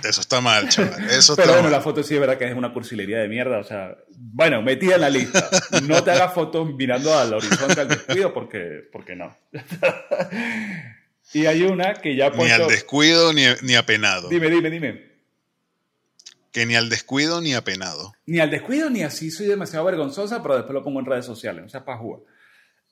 eso 0.03 0.21
está 0.21 0.41
mal, 0.41 0.69
chaval. 0.69 1.09
Eso 1.09 1.35
Pero 1.35 1.53
bueno, 1.53 1.69
la 1.69 1.81
foto 1.81 2.03
sí 2.03 2.13
es 2.13 2.19
verdad 2.19 2.37
que 2.37 2.47
es 2.47 2.55
una 2.55 2.73
cursilería 2.73 3.19
de 3.19 3.27
mierda. 3.27 3.59
O 3.59 3.63
sea, 3.63 3.95
bueno, 4.09 4.61
metida 4.61 4.95
en 4.95 5.01
la 5.01 5.09
lista. 5.09 5.49
No 5.83 6.03
te 6.03 6.11
hagas 6.11 6.33
fotos 6.33 6.67
mirando 6.75 7.17
al 7.17 7.33
horizonte 7.33 7.81
al 7.81 7.87
descuido 7.87 8.33
porque, 8.33 8.81
porque 8.91 9.15
no. 9.15 9.35
y 11.33 11.45
hay 11.45 11.63
una 11.63 11.95
que 11.95 12.15
ya 12.15 12.29
Ni 12.29 12.51
al 12.51 12.67
descuido 12.67 13.33
ni, 13.33 13.43
ni 13.63 13.75
apenado. 13.75 14.29
Dime, 14.29 14.49
dime, 14.49 14.69
dime. 14.69 15.14
Que 16.55 16.65
ni 16.65 16.77
al 16.77 16.87
descuido 16.87 17.41
ni 17.41 17.53
apenado. 17.53 18.13
Ni 18.25 18.39
al 18.39 18.49
descuido 18.49 18.89
ni 18.89 19.03
así 19.03 19.29
soy 19.29 19.45
demasiado 19.45 19.83
vergonzosa, 19.83 20.41
pero 20.41 20.55
después 20.55 20.73
lo 20.73 20.85
pongo 20.85 21.01
en 21.01 21.05
redes 21.05 21.25
sociales. 21.25 21.65
O 21.65 21.67
sea, 21.67 21.83
para 21.83 21.97
jugar. 21.97 22.21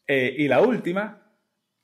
Eh, 0.06 0.36
y 0.38 0.50
la 0.50 0.60
última, 0.60 1.32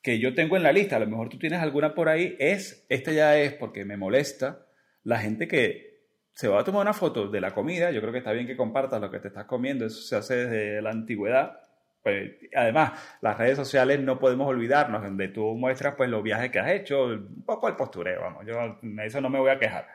que 0.01 0.19
yo 0.19 0.35
tengo 0.35 0.57
en 0.57 0.63
la 0.63 0.73
lista, 0.73 0.97
a 0.97 0.99
lo 0.99 1.07
mejor 1.07 1.29
tú 1.29 1.39
tienes 1.39 1.61
alguna 1.61 1.95
por 1.95 2.09
ahí, 2.09 2.35
es, 2.37 2.85
esta 2.89 3.13
ya 3.13 3.37
es 3.37 3.53
porque 3.53 3.85
me 3.85 3.95
molesta, 3.95 4.67
la 5.05 5.19
gente 5.19 5.47
que 5.47 6.03
se 6.33 6.49
va 6.49 6.59
a 6.59 6.63
tomar 6.65 6.81
una 6.81 6.91
foto 6.91 7.29
de 7.29 7.39
la 7.39 7.53
comida, 7.53 7.91
yo 7.91 8.01
creo 8.01 8.11
que 8.11 8.17
está 8.17 8.33
bien 8.33 8.45
que 8.45 8.57
compartas 8.57 8.99
lo 8.99 9.09
que 9.09 9.21
te 9.21 9.29
estás 9.29 9.45
comiendo, 9.45 9.85
eso 9.85 10.01
se 10.01 10.17
hace 10.17 10.35
desde 10.35 10.81
la 10.81 10.89
antigüedad. 10.89 11.61
Pues, 12.03 12.31
además, 12.53 12.91
las 13.21 13.37
redes 13.37 13.55
sociales 13.55 14.01
no 14.01 14.19
podemos 14.19 14.49
olvidarnos, 14.49 15.01
donde 15.01 15.29
tú 15.29 15.55
muestras 15.55 15.95
pues 15.95 16.09
los 16.09 16.23
viajes 16.23 16.51
que 16.51 16.59
has 16.59 16.71
hecho, 16.71 17.05
un 17.05 17.45
poco 17.45 17.69
el 17.69 17.77
postureo, 17.77 18.19
vamos, 18.19 18.45
yo 18.45 18.77
eso 19.01 19.21
no 19.21 19.29
me 19.29 19.39
voy 19.39 19.51
a 19.51 19.59
quejar. 19.59 19.87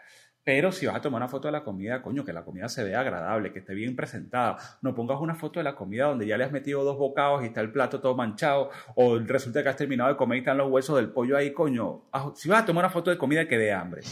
Pero 0.44 0.72
si 0.72 0.84
vas 0.84 0.96
a 0.96 1.00
tomar 1.00 1.22
una 1.22 1.28
foto 1.28 1.48
de 1.48 1.52
la 1.52 1.64
comida, 1.64 2.02
coño, 2.02 2.22
que 2.22 2.34
la 2.34 2.44
comida 2.44 2.68
se 2.68 2.84
vea 2.84 3.00
agradable, 3.00 3.50
que 3.50 3.60
esté 3.60 3.72
bien 3.72 3.96
presentada. 3.96 4.58
No 4.82 4.94
pongas 4.94 5.18
una 5.18 5.34
foto 5.34 5.58
de 5.58 5.64
la 5.64 5.74
comida 5.74 6.04
donde 6.04 6.26
ya 6.26 6.36
le 6.36 6.44
has 6.44 6.52
metido 6.52 6.84
dos 6.84 6.98
bocados 6.98 7.42
y 7.42 7.46
está 7.46 7.62
el 7.62 7.72
plato 7.72 8.00
todo 8.00 8.14
manchado, 8.14 8.70
o 8.94 9.18
resulta 9.18 9.62
que 9.62 9.70
has 9.70 9.76
terminado 9.76 10.10
de 10.10 10.16
comer 10.18 10.36
y 10.36 10.40
están 10.40 10.58
los 10.58 10.70
huesos 10.70 10.96
del 10.96 11.08
pollo 11.08 11.38
ahí, 11.38 11.54
coño. 11.54 12.10
Si 12.34 12.50
vas 12.50 12.62
a 12.62 12.66
tomar 12.66 12.84
una 12.84 12.92
foto 12.92 13.10
de 13.10 13.16
comida 13.16 13.48
que 13.48 13.56
dé 13.56 13.72
hambre. 13.72 14.02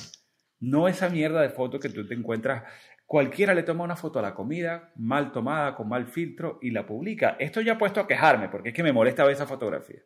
No 0.61 0.89
esa 0.89 1.11
mierda 1.11 1.43
de 1.43 1.51
foto 1.51 1.79
que 1.79 1.91
tú 1.91 2.07
te 2.07 2.15
encuentras. 2.15 2.65
Cualquiera 3.05 3.53
le 3.53 3.63
toma 3.63 3.85
una 3.85 3.97
foto 3.97 4.19
a 4.19 4.23
la 4.23 4.35
comida, 4.35 4.91
mal 4.97 5.33
tomada, 5.33 5.75
con 5.75 5.87
mal 5.87 6.07
filtro, 6.07 6.59
y 6.63 6.71
la 6.71 6.87
publica. 6.87 7.37
Esto 7.39 7.61
ya 7.61 7.75
he 7.75 7.77
puesto 7.77 8.01
a 8.01 8.07
quejarme, 8.07 8.49
porque 8.49 8.71
es 8.71 8.75
que 8.75 8.83
me 8.83 8.93
molesta 8.93 9.25
ver 9.25 9.35
esa 9.35 9.47
fotografía. 9.47 10.01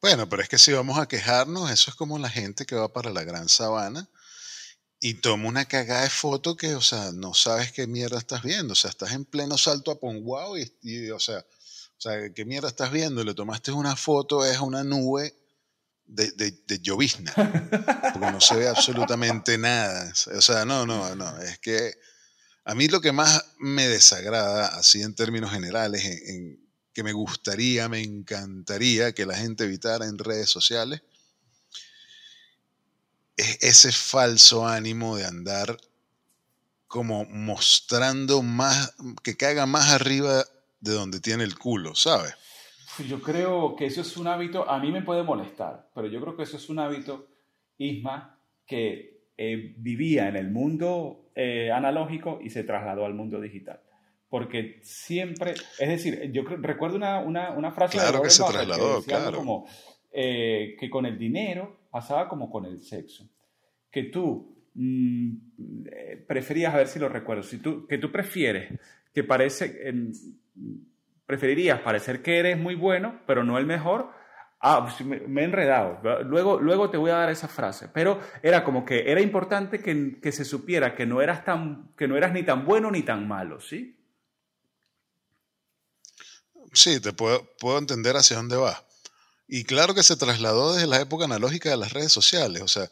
Bueno, 0.00 0.28
pero 0.30 0.40
es 0.40 0.48
que 0.48 0.56
si 0.56 0.72
vamos 0.72 0.98
a 0.98 1.06
quejarnos, 1.06 1.70
eso 1.70 1.90
es 1.90 1.96
como 1.96 2.18
la 2.18 2.30
gente 2.30 2.64
que 2.64 2.74
va 2.74 2.90
para 2.90 3.10
la 3.10 3.22
gran 3.22 3.48
sabana 3.50 4.08
y 5.04 5.14
toma 5.14 5.48
una 5.48 5.64
cagada 5.64 6.04
de 6.04 6.10
foto 6.10 6.56
que, 6.56 6.76
o 6.76 6.80
sea, 6.80 7.10
no 7.10 7.34
sabes 7.34 7.72
qué 7.72 7.88
mierda 7.88 8.18
estás 8.18 8.44
viendo. 8.44 8.74
O 8.74 8.76
sea, 8.76 8.88
estás 8.88 9.10
en 9.10 9.24
pleno 9.24 9.58
salto 9.58 9.90
a 9.90 9.98
Ponguao 9.98 10.56
y, 10.56 10.72
y 10.80 11.10
o, 11.10 11.18
sea, 11.18 11.38
o 11.40 12.00
sea, 12.00 12.32
¿qué 12.32 12.44
mierda 12.44 12.68
estás 12.68 12.92
viendo? 12.92 13.24
Le 13.24 13.34
tomaste 13.34 13.72
una 13.72 13.96
foto, 13.96 14.46
es 14.46 14.60
una 14.60 14.84
nube 14.84 15.36
de, 16.06 16.30
de, 16.30 16.80
llovizna, 16.80 17.32
porque 17.34 18.30
no 18.30 18.40
se 18.40 18.54
ve 18.54 18.68
absolutamente 18.68 19.58
nada. 19.58 20.12
O 20.36 20.40
sea, 20.40 20.64
no, 20.64 20.86
no, 20.86 21.16
no, 21.16 21.36
es 21.42 21.58
que 21.58 21.94
a 22.64 22.76
mí 22.76 22.86
lo 22.86 23.00
que 23.00 23.10
más 23.10 23.44
me 23.58 23.88
desagrada, 23.88 24.68
así 24.68 25.02
en 25.02 25.16
términos 25.16 25.50
generales, 25.50 26.04
en, 26.04 26.60
que 26.92 27.02
me 27.02 27.12
gustaría, 27.12 27.88
me 27.88 28.02
encantaría 28.02 29.12
que 29.14 29.26
la 29.26 29.36
gente 29.36 29.64
evitara 29.64 30.06
en 30.06 30.18
redes 30.18 30.48
sociales, 30.48 31.02
es 33.36 33.58
ese 33.62 33.92
falso 33.92 34.66
ánimo 34.66 35.16
de 35.16 35.24
andar 35.24 35.76
como 36.86 37.24
mostrando 37.24 38.42
más, 38.42 38.94
que 39.22 39.36
caiga 39.36 39.64
más 39.64 39.90
arriba 39.92 40.44
de 40.80 40.92
donde 40.92 41.20
tiene 41.20 41.44
el 41.44 41.58
culo, 41.58 41.94
¿sabes? 41.94 42.34
Yo 43.08 43.22
creo 43.22 43.74
que 43.76 43.86
eso 43.86 44.02
es 44.02 44.16
un 44.18 44.26
hábito, 44.26 44.68
a 44.68 44.78
mí 44.78 44.92
me 44.92 45.00
puede 45.00 45.22
molestar, 45.22 45.88
pero 45.94 46.08
yo 46.08 46.20
creo 46.20 46.36
que 46.36 46.42
eso 46.42 46.58
es 46.58 46.68
un 46.68 46.78
hábito, 46.78 47.28
Isma, 47.78 48.38
que 48.66 49.22
eh, 49.38 49.74
vivía 49.78 50.28
en 50.28 50.36
el 50.36 50.50
mundo 50.50 51.30
eh, 51.34 51.70
analógico 51.72 52.40
y 52.42 52.50
se 52.50 52.64
trasladó 52.64 53.06
al 53.06 53.14
mundo 53.14 53.40
digital. 53.40 53.80
Porque 54.28 54.80
siempre, 54.82 55.54
es 55.78 55.88
decir, 55.88 56.30
yo 56.32 56.42
recuerdo 56.44 56.96
una, 56.96 57.20
una, 57.20 57.50
una 57.50 57.72
frase 57.72 57.96
claro 57.96 58.18
de 58.18 58.24
que 58.24 58.30
se 58.30 58.44
trasladó, 58.44 59.02
claro. 59.02 59.38
como 59.38 59.66
eh, 60.12 60.76
que 60.78 60.90
con 60.90 61.06
el 61.06 61.18
dinero 61.18 61.81
pasaba 61.92 62.28
como 62.28 62.50
con 62.50 62.64
el 62.64 62.80
sexo. 62.80 63.28
Que 63.88 64.04
tú 64.04 64.66
mm, 64.74 65.30
preferías, 66.26 66.74
a 66.74 66.78
ver 66.78 66.88
si 66.88 66.98
lo 66.98 67.08
recuerdo, 67.08 67.44
si 67.44 67.58
tú, 67.58 67.86
que 67.86 67.98
tú 67.98 68.10
prefieres 68.10 68.80
que 69.14 69.22
parece 69.22 70.02
preferirías 71.26 71.80
parecer 71.80 72.22
que 72.22 72.38
eres 72.38 72.58
muy 72.58 72.74
bueno, 72.74 73.20
pero 73.26 73.44
no 73.44 73.58
el 73.58 73.66
mejor. 73.66 74.10
Ah, 74.60 74.84
pues 74.84 75.06
me, 75.06 75.40
he 75.40 75.44
enredado. 75.44 76.00
Luego, 76.24 76.60
luego 76.60 76.88
te 76.88 76.96
voy 76.96 77.10
a 77.10 77.16
dar 77.16 77.30
esa 77.30 77.48
frase. 77.48 77.88
Pero 77.88 78.20
era 78.42 78.62
como 78.64 78.84
que 78.84 79.10
era 79.10 79.20
importante 79.20 79.80
que, 79.80 80.20
que 80.20 80.32
se 80.32 80.44
supiera 80.44 80.94
que 80.94 81.04
no, 81.04 81.20
eras 81.20 81.44
tan, 81.44 81.94
que 81.96 82.06
no 82.06 82.16
eras 82.16 82.32
ni 82.32 82.44
tan 82.44 82.64
bueno 82.64 82.90
ni 82.90 83.02
tan 83.02 83.26
malo, 83.26 83.60
¿sí? 83.60 83.98
Sí, 86.72 87.00
te 87.00 87.12
puedo, 87.12 87.44
puedo 87.58 87.78
entender 87.78 88.14
hacia 88.14 88.36
dónde 88.36 88.56
va. 88.56 88.84
Y 89.46 89.64
claro 89.64 89.94
que 89.94 90.02
se 90.02 90.16
trasladó 90.16 90.74
desde 90.74 90.86
la 90.86 91.00
época 91.00 91.24
analógica 91.24 91.70
de 91.70 91.76
las 91.76 91.92
redes 91.92 92.12
sociales. 92.12 92.62
O 92.62 92.68
sea, 92.68 92.90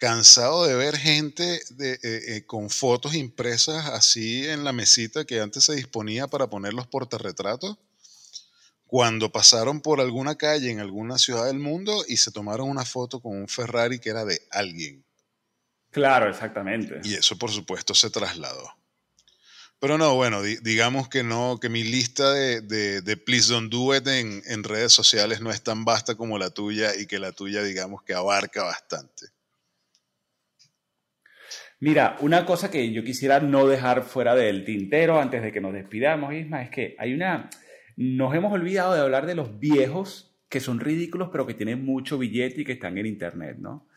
cansado 0.00 0.64
de 0.64 0.74
ver 0.74 0.96
gente 0.96 1.60
de, 1.70 1.92
eh, 1.92 1.98
eh, 2.02 2.44
con 2.46 2.70
fotos 2.70 3.14
impresas 3.14 3.86
así 3.86 4.48
en 4.48 4.64
la 4.64 4.72
mesita 4.72 5.26
que 5.26 5.40
antes 5.40 5.64
se 5.64 5.74
disponía 5.74 6.26
para 6.26 6.48
poner 6.48 6.72
los 6.72 6.86
portarretratos, 6.86 7.76
cuando 8.86 9.30
pasaron 9.30 9.82
por 9.82 10.00
alguna 10.00 10.36
calle 10.36 10.70
en 10.70 10.80
alguna 10.80 11.18
ciudad 11.18 11.46
del 11.46 11.58
mundo 11.58 12.02
y 12.08 12.16
se 12.16 12.32
tomaron 12.32 12.68
una 12.68 12.84
foto 12.84 13.20
con 13.20 13.36
un 13.36 13.46
Ferrari 13.46 14.00
que 14.00 14.10
era 14.10 14.24
de 14.24 14.40
alguien. 14.50 15.04
Claro, 15.90 16.30
exactamente. 16.30 17.00
Y 17.04 17.14
eso 17.14 17.36
por 17.36 17.50
supuesto 17.50 17.94
se 17.94 18.10
trasladó. 18.10 18.79
Pero 19.80 19.96
no, 19.96 20.14
bueno, 20.14 20.42
digamos 20.42 21.08
que 21.08 21.24
no, 21.24 21.58
que 21.58 21.70
mi 21.70 21.82
lista 21.82 22.30
de, 22.34 22.60
de, 22.60 23.16
Please 23.16 23.50
Don't 23.50 23.72
Do 23.72 23.96
It 23.96 24.06
en, 24.06 24.42
en 24.46 24.62
redes 24.62 24.92
sociales 24.92 25.40
no 25.40 25.50
es 25.50 25.62
tan 25.62 25.86
vasta 25.86 26.16
como 26.16 26.38
la 26.38 26.50
tuya 26.50 26.90
y 26.94 27.06
que 27.06 27.18
la 27.18 27.32
tuya 27.32 27.62
digamos 27.62 28.02
que 28.02 28.12
abarca 28.12 28.62
bastante. 28.62 29.28
Mira, 31.78 32.18
una 32.20 32.44
cosa 32.44 32.70
que 32.70 32.92
yo 32.92 33.02
quisiera 33.02 33.40
no 33.40 33.66
dejar 33.66 34.02
fuera 34.02 34.34
del 34.34 34.66
tintero 34.66 35.18
antes 35.18 35.42
de 35.42 35.50
que 35.50 35.62
nos 35.62 35.72
despidamos, 35.72 36.34
Isma, 36.34 36.62
es 36.62 36.68
que 36.68 36.94
hay 36.98 37.14
una... 37.14 37.48
Nos 37.96 38.34
hemos 38.34 38.52
olvidado 38.52 38.92
de 38.92 39.00
hablar 39.00 39.24
de 39.24 39.34
los 39.34 39.58
viejos 39.58 40.36
que 40.50 40.60
son 40.60 40.78
ridículos 40.78 41.30
pero 41.32 41.46
que 41.46 41.54
tienen 41.54 41.82
mucho 41.82 42.18
billete 42.18 42.60
y 42.60 42.64
que 42.64 42.72
están 42.72 42.98
en 42.98 43.06
internet, 43.06 43.56
¿no? 43.58 43.88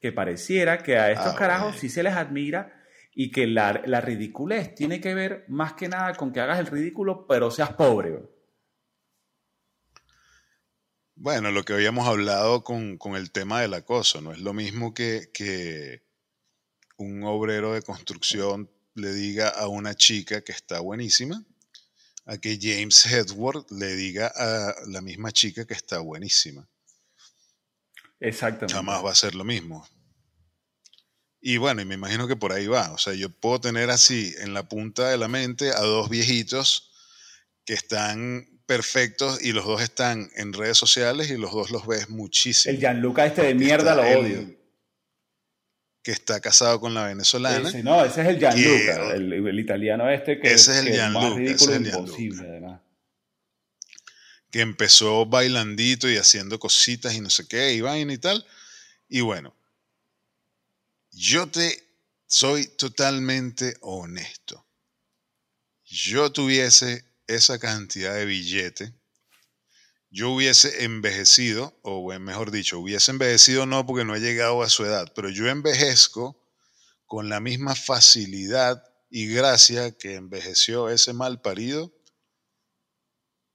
Que 0.00 0.12
pareciera 0.12 0.78
que 0.78 0.98
a 0.98 1.10
estos 1.10 1.34
ah, 1.34 1.36
carajos 1.36 1.76
sí 1.76 1.88
se 1.88 2.04
les 2.04 2.14
admira 2.14 2.75
y 3.18 3.30
que 3.30 3.46
la, 3.46 3.82
la 3.86 4.02
ridiculez 4.02 4.74
tiene 4.74 5.00
que 5.00 5.14
ver 5.14 5.46
más 5.48 5.72
que 5.72 5.88
nada 5.88 6.14
con 6.14 6.34
que 6.34 6.40
hagas 6.40 6.58
el 6.58 6.66
ridículo 6.66 7.26
pero 7.26 7.50
seas 7.50 7.72
pobre. 7.72 8.20
Bueno, 11.14 11.50
lo 11.50 11.64
que 11.64 11.72
habíamos 11.72 12.06
hablado 12.06 12.62
con, 12.62 12.98
el 13.16 13.30
tema 13.30 13.62
del 13.62 13.72
acoso, 13.72 14.20
no 14.20 14.32
es 14.32 14.38
lo 14.40 14.52
mismo 14.52 14.92
que, 14.92 15.30
que 15.32 16.02
un 16.98 17.24
obrero 17.24 17.72
de 17.72 17.80
construcción 17.80 18.70
le 18.92 19.14
diga 19.14 19.48
a 19.48 19.66
una 19.66 19.94
chica 19.94 20.44
que 20.44 20.52
está 20.52 20.80
buenísima, 20.80 21.42
a 22.26 22.36
que 22.36 22.58
James 22.60 23.06
Edward 23.06 23.64
le 23.70 23.96
diga 23.96 24.30
a 24.36 24.74
la 24.88 25.00
misma 25.00 25.32
chica 25.32 25.64
que 25.64 25.72
está 25.72 26.00
buenísima. 26.00 26.68
Exactamente. 28.20 28.74
Jamás 28.74 29.02
va 29.02 29.12
a 29.12 29.14
ser 29.14 29.34
lo 29.34 29.44
mismo. 29.44 29.88
Y 31.40 31.58
bueno, 31.58 31.82
y 31.82 31.84
me 31.84 31.94
imagino 31.94 32.26
que 32.26 32.36
por 32.36 32.52
ahí 32.52 32.66
va. 32.66 32.92
O 32.92 32.98
sea, 32.98 33.14
yo 33.14 33.28
puedo 33.30 33.60
tener 33.60 33.90
así 33.90 34.34
en 34.40 34.54
la 34.54 34.68
punta 34.68 35.08
de 35.08 35.18
la 35.18 35.28
mente 35.28 35.70
a 35.70 35.80
dos 35.80 36.08
viejitos 36.08 36.90
que 37.64 37.74
están 37.74 38.48
perfectos 38.66 39.42
y 39.42 39.52
los 39.52 39.64
dos 39.64 39.80
están 39.80 40.30
en 40.36 40.52
redes 40.52 40.76
sociales 40.76 41.30
y 41.30 41.36
los 41.36 41.52
dos 41.52 41.70
los 41.70 41.86
ves 41.86 42.08
muchísimo. 42.08 42.72
El 42.72 42.80
Gianluca 42.80 43.26
este 43.26 43.42
de 43.42 43.54
mierda 43.54 43.94
lo 43.94 44.02
odio. 44.02 44.56
Que 46.02 46.12
está 46.12 46.40
casado 46.40 46.80
con 46.80 46.94
la 46.94 47.04
venezolana. 47.06 47.70
no, 47.82 48.04
ese 48.04 48.22
es 48.22 48.28
el 48.28 48.38
Gianluca, 48.38 49.14
el, 49.14 49.58
italiano 49.58 50.08
este 50.08 50.38
que 50.38 50.52
ese 50.52 50.72
es, 50.72 50.78
el 50.78 50.92
Gianluca, 50.92 51.42
ese 51.42 51.54
es 51.54 51.68
el 51.68 51.86
imposible, 51.86 52.48
además. 52.48 52.80
Que 54.50 54.60
empezó 54.60 55.26
bailandito 55.26 56.08
y 56.08 56.16
haciendo 56.16 56.60
cositas 56.60 57.14
y 57.14 57.20
no 57.20 57.30
sé 57.30 57.48
qué, 57.48 57.72
y 57.72 57.80
vaina 57.80 58.12
y 58.12 58.18
tal. 58.18 58.46
Y 59.08 59.20
bueno, 59.20 59.55
yo 61.16 61.46
te 61.46 61.82
soy 62.26 62.66
totalmente 62.66 63.78
honesto. 63.80 64.66
Yo 65.84 66.30
tuviese 66.30 67.04
esa 67.26 67.58
cantidad 67.58 68.14
de 68.14 68.26
billete, 68.26 68.92
yo 70.10 70.30
hubiese 70.30 70.84
envejecido, 70.84 71.78
o 71.82 72.06
mejor 72.18 72.50
dicho, 72.50 72.78
hubiese 72.78 73.12
envejecido 73.12 73.64
no 73.64 73.86
porque 73.86 74.04
no 74.04 74.14
he 74.14 74.20
llegado 74.20 74.62
a 74.62 74.68
su 74.68 74.84
edad, 74.84 75.10
pero 75.14 75.30
yo 75.30 75.48
envejezco 75.48 76.36
con 77.06 77.30
la 77.30 77.40
misma 77.40 77.74
facilidad 77.74 78.82
y 79.08 79.26
gracia 79.26 79.96
que 79.96 80.16
envejeció 80.16 80.90
ese 80.90 81.14
mal 81.14 81.40
parido, 81.40 81.95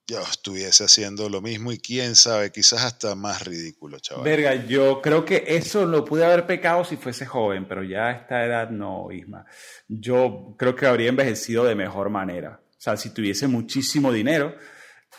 yo 0.07 0.21
estuviese 0.21 0.83
haciendo 0.83 1.29
lo 1.29 1.41
mismo 1.41 1.71
y 1.71 1.77
quién 1.77 2.15
sabe, 2.15 2.51
quizás 2.51 2.83
hasta 2.83 3.15
más 3.15 3.45
ridículo, 3.45 3.99
chaval. 3.99 4.23
Verga, 4.23 4.55
yo 4.55 5.01
creo 5.01 5.23
que 5.23 5.43
eso 5.47 5.85
lo 5.85 6.03
pude 6.03 6.25
haber 6.25 6.45
pecado 6.45 6.83
si 6.83 6.97
fuese 6.97 7.25
joven, 7.25 7.67
pero 7.67 7.83
ya 7.83 8.07
a 8.07 8.11
esta 8.11 8.45
edad 8.45 8.69
no, 8.69 9.11
Isma. 9.11 9.45
Yo 9.87 10.55
creo 10.57 10.75
que 10.75 10.85
habría 10.85 11.09
envejecido 11.09 11.63
de 11.63 11.75
mejor 11.75 12.09
manera. 12.09 12.59
O 12.63 12.81
sea, 12.81 12.97
si 12.97 13.11
tuviese 13.11 13.47
muchísimo 13.47 14.11
dinero, 14.11 14.55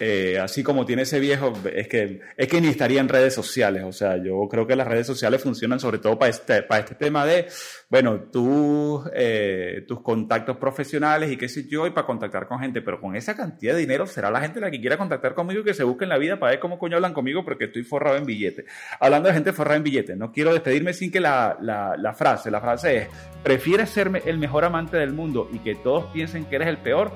eh, 0.00 0.38
así 0.40 0.62
como 0.62 0.86
tiene 0.86 1.02
ese 1.02 1.20
viejo, 1.20 1.52
es 1.72 1.86
que, 1.86 2.20
es 2.36 2.48
que 2.48 2.60
ni 2.60 2.68
estaría 2.68 3.00
en 3.00 3.08
redes 3.08 3.34
sociales. 3.34 3.84
O 3.84 3.92
sea, 3.92 4.16
yo 4.16 4.48
creo 4.48 4.66
que 4.66 4.74
las 4.74 4.88
redes 4.88 5.06
sociales 5.06 5.42
funcionan 5.42 5.80
sobre 5.80 5.98
todo 5.98 6.18
para 6.18 6.30
este, 6.30 6.62
para 6.62 6.80
este 6.80 6.94
tema 6.94 7.26
de, 7.26 7.46
bueno, 7.90 8.20
tú, 8.32 9.04
eh, 9.14 9.84
tus 9.86 10.00
contactos 10.00 10.56
profesionales 10.56 11.30
y 11.30 11.36
qué 11.36 11.48
sé 11.48 11.68
yo, 11.68 11.86
y 11.86 11.90
para 11.90 12.06
contactar 12.06 12.48
con 12.48 12.58
gente. 12.58 12.80
Pero 12.80 13.00
con 13.00 13.16
esa 13.16 13.36
cantidad 13.36 13.74
de 13.74 13.80
dinero, 13.80 14.06
será 14.06 14.30
la 14.30 14.40
gente 14.40 14.60
la 14.60 14.70
que 14.70 14.80
quiera 14.80 14.96
contactar 14.96 15.34
conmigo 15.34 15.60
y 15.60 15.64
que 15.64 15.74
se 15.74 15.84
busque 15.84 16.04
en 16.04 16.10
la 16.10 16.18
vida 16.18 16.38
para 16.38 16.52
ver 16.52 16.60
cómo 16.60 16.78
coño 16.78 16.96
hablan 16.96 17.12
conmigo 17.12 17.44
porque 17.44 17.66
estoy 17.66 17.84
forrado 17.84 18.16
en 18.16 18.24
billetes. 18.24 18.64
Hablando 18.98 19.28
de 19.28 19.34
gente 19.34 19.52
forrada 19.52 19.76
en 19.76 19.82
billetes, 19.82 20.16
no 20.16 20.32
quiero 20.32 20.52
despedirme 20.52 20.94
sin 20.94 21.10
que 21.10 21.20
la, 21.20 21.58
la, 21.60 21.96
la 21.98 22.14
frase, 22.14 22.50
la 22.50 22.60
frase 22.60 22.96
es, 22.96 23.08
¿prefieres 23.42 23.90
ser 23.90 24.22
el 24.24 24.38
mejor 24.38 24.64
amante 24.64 24.96
del 24.96 25.12
mundo 25.12 25.48
y 25.52 25.58
que 25.58 25.74
todos 25.74 26.06
piensen 26.12 26.46
que 26.46 26.56
eres 26.56 26.68
el 26.68 26.78
peor? 26.78 27.12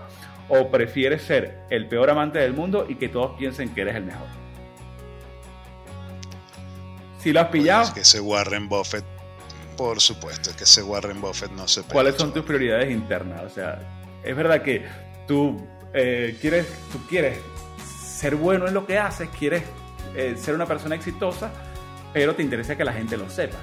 ¿O 0.48 0.70
prefieres 0.70 1.22
ser 1.22 1.58
el 1.70 1.88
peor 1.88 2.10
amante 2.10 2.38
del 2.38 2.52
mundo 2.52 2.86
y 2.88 2.96
que 2.96 3.08
todos 3.08 3.36
piensen 3.36 3.74
que 3.74 3.82
eres 3.82 3.96
el 3.96 4.04
mejor? 4.04 4.26
Si 7.18 7.32
lo 7.32 7.40
has 7.40 7.48
pillado. 7.48 7.82
es 7.82 7.90
que 7.90 8.00
ese 8.00 8.20
Warren 8.20 8.68
Buffett, 8.68 9.04
por 9.76 10.00
supuesto, 10.00 10.50
es 10.50 10.56
que 10.56 10.64
ese 10.64 10.82
Warren 10.82 11.20
Buffett 11.20 11.50
no 11.50 11.66
se 11.66 11.82
¿Cuáles 11.82 12.14
son 12.14 12.32
tus 12.32 12.44
prioridades 12.44 12.90
internas? 12.90 13.42
O 13.42 13.48
sea, 13.48 13.80
es 14.22 14.36
verdad 14.36 14.62
que 14.62 14.84
tú, 15.26 15.60
eh, 15.92 16.36
quieres, 16.40 16.66
tú 16.92 17.04
quieres 17.08 17.38
ser 18.16 18.36
bueno 18.36 18.68
en 18.68 18.74
lo 18.74 18.86
que 18.86 18.98
haces, 18.98 19.28
quieres 19.36 19.64
eh, 20.14 20.36
ser 20.38 20.54
una 20.54 20.66
persona 20.66 20.94
exitosa, 20.94 21.50
pero 22.12 22.34
te 22.34 22.42
interesa 22.42 22.76
que 22.76 22.84
la 22.84 22.92
gente 22.92 23.16
lo 23.16 23.28
sepa. 23.28 23.58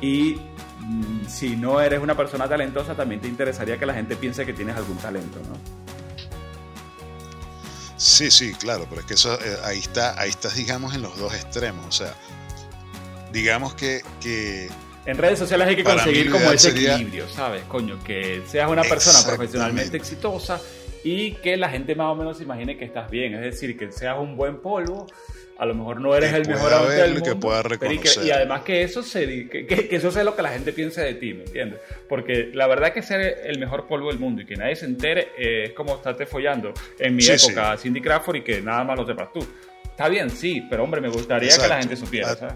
Y 0.00 0.38
mm, 0.80 1.26
si 1.26 1.56
no 1.56 1.80
eres 1.80 2.00
una 2.00 2.16
persona 2.16 2.48
talentosa, 2.48 2.94
también 2.94 3.20
te 3.20 3.28
interesaría 3.28 3.78
que 3.78 3.86
la 3.86 3.94
gente 3.94 4.16
piense 4.16 4.44
que 4.44 4.52
tienes 4.52 4.76
algún 4.76 4.96
talento, 4.98 5.40
¿no? 5.48 5.79
Sí, 8.00 8.30
sí, 8.30 8.54
claro, 8.54 8.86
pero 8.88 9.02
es 9.02 9.06
que 9.06 9.12
eso 9.12 9.34
eh, 9.34 9.58
ahí 9.62 9.78
está, 9.78 10.18
ahí 10.18 10.30
estás, 10.30 10.54
digamos, 10.54 10.94
en 10.94 11.02
los 11.02 11.18
dos 11.18 11.34
extremos. 11.34 11.84
O 11.86 11.92
sea, 11.92 12.14
digamos 13.30 13.74
que, 13.74 14.00
en 15.04 15.18
redes 15.18 15.38
sociales 15.38 15.68
hay 15.68 15.76
que 15.76 15.84
conseguir 15.84 16.30
como 16.30 16.50
ese 16.50 16.70
equilibrio, 16.70 17.28
¿sabes? 17.28 17.62
Coño, 17.64 18.02
que 18.02 18.42
seas 18.50 18.70
una 18.70 18.84
persona 18.84 19.22
profesionalmente 19.22 19.98
exitosa 19.98 20.58
y 21.04 21.32
que 21.32 21.56
la 21.56 21.68
gente 21.68 21.94
más 21.94 22.08
o 22.08 22.14
menos 22.14 22.40
imagine 22.40 22.76
que 22.76 22.84
estás 22.84 23.10
bien. 23.10 23.34
Es 23.34 23.40
decir, 23.40 23.76
que 23.76 23.90
seas 23.92 24.18
un 24.18 24.36
buen 24.36 24.58
polvo, 24.58 25.06
a 25.58 25.66
lo 25.66 25.74
mejor 25.74 26.00
no 26.00 26.14
eres 26.14 26.32
el 26.32 26.48
mejor 26.48 26.72
amante 26.72 26.94
del 26.94 27.12
mundo. 27.14 27.24
Que 27.24 27.36
pueda 27.36 27.62
reconocer. 27.62 28.24
Y, 28.24 28.30
además 28.30 28.62
que 28.62 28.82
eso, 28.82 29.02
se, 29.02 29.48
que, 29.48 29.66
que, 29.66 29.88
eso 29.90 30.10
sea 30.10 30.24
lo 30.24 30.34
que 30.34 30.42
la 30.42 30.50
gente 30.50 30.72
piense 30.72 31.02
de 31.02 31.14
ti, 31.14 31.34
¿me 31.34 31.44
entiendes? 31.44 31.80
Porque 32.08 32.50
la 32.54 32.66
verdad 32.66 32.92
que 32.92 33.02
ser 33.02 33.42
el 33.44 33.58
mejor 33.58 33.86
polvo 33.86 34.08
del 34.08 34.18
mundo 34.18 34.42
y 34.42 34.46
que 34.46 34.56
nadie 34.56 34.76
se 34.76 34.86
entere 34.86 35.28
eh, 35.38 35.64
es 35.64 35.72
como 35.72 35.96
estarte 35.96 36.26
follando 36.26 36.72
en 36.98 37.16
mi 37.16 37.24
época 37.24 37.76
Cindy 37.76 38.00
Crawford 38.00 38.36
y 38.36 38.42
que 38.42 38.60
nada 38.60 38.84
más 38.84 38.98
lo 38.98 39.06
sepas 39.06 39.32
tú. 39.32 39.46
Está 39.84 40.08
bien, 40.08 40.30
sí, 40.30 40.66
pero 40.70 40.84
hombre, 40.84 41.00
me 41.00 41.08
gustaría 41.08 41.54
que 41.56 41.68
la 41.68 41.78
gente 41.78 41.96
supiera, 41.96 42.34
¿sabes? 42.34 42.54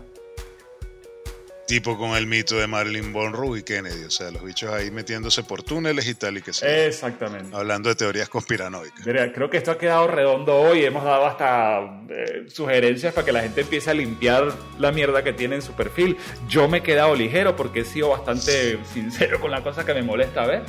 Tipo 1.66 1.96
con 1.96 2.11
el 2.16 2.27
mito 2.27 2.57
de 2.57 2.66
Marilyn 2.66 3.11
Monroe 3.11 3.59
y 3.59 3.62
Kennedy, 3.62 4.05
o 4.05 4.11
sea, 4.11 4.31
los 4.31 4.44
bichos 4.44 4.70
ahí 4.70 4.90
metiéndose 4.90 5.42
por 5.42 5.62
túneles 5.62 6.07
y 6.07 6.14
tal 6.14 6.37
y 6.37 6.42
que 6.42 6.53
sea. 6.53 6.87
Exactamente. 6.87 7.57
Hablando 7.57 7.88
de 7.88 7.94
teorías 7.94 8.29
conspiranoicas. 8.29 9.03
creo 9.03 9.48
que 9.48 9.57
esto 9.57 9.70
ha 9.70 9.79
quedado 9.79 10.07
redondo 10.07 10.57
hoy, 10.57 10.85
hemos 10.85 11.05
dado 11.05 11.24
hasta 11.24 12.05
eh, 12.11 12.44
sugerencias 12.48 13.14
para 13.14 13.24
que 13.24 13.33
la 13.33 13.40
gente 13.40 13.62
empiece 13.62 13.90
a 13.90 13.94
limpiar 13.94 14.53
la 14.79 14.92
mierda 14.92 15.24
que 15.24 15.33
tiene 15.33 15.57
en 15.57 15.62
su 15.62 15.72
perfil. 15.72 16.18
Yo 16.48 16.68
me 16.68 16.79
he 16.79 16.83
quedado 16.83 17.14
ligero 17.14 17.57
porque 17.57 17.81
he 17.81 17.85
sido 17.85 18.11
bastante 18.11 18.79
sincero 18.92 19.40
con 19.40 19.50
la 19.50 19.62
cosa 19.62 19.87
que 19.87 19.94
me 19.94 20.03
molesta 20.03 20.46
ver. 20.46 20.62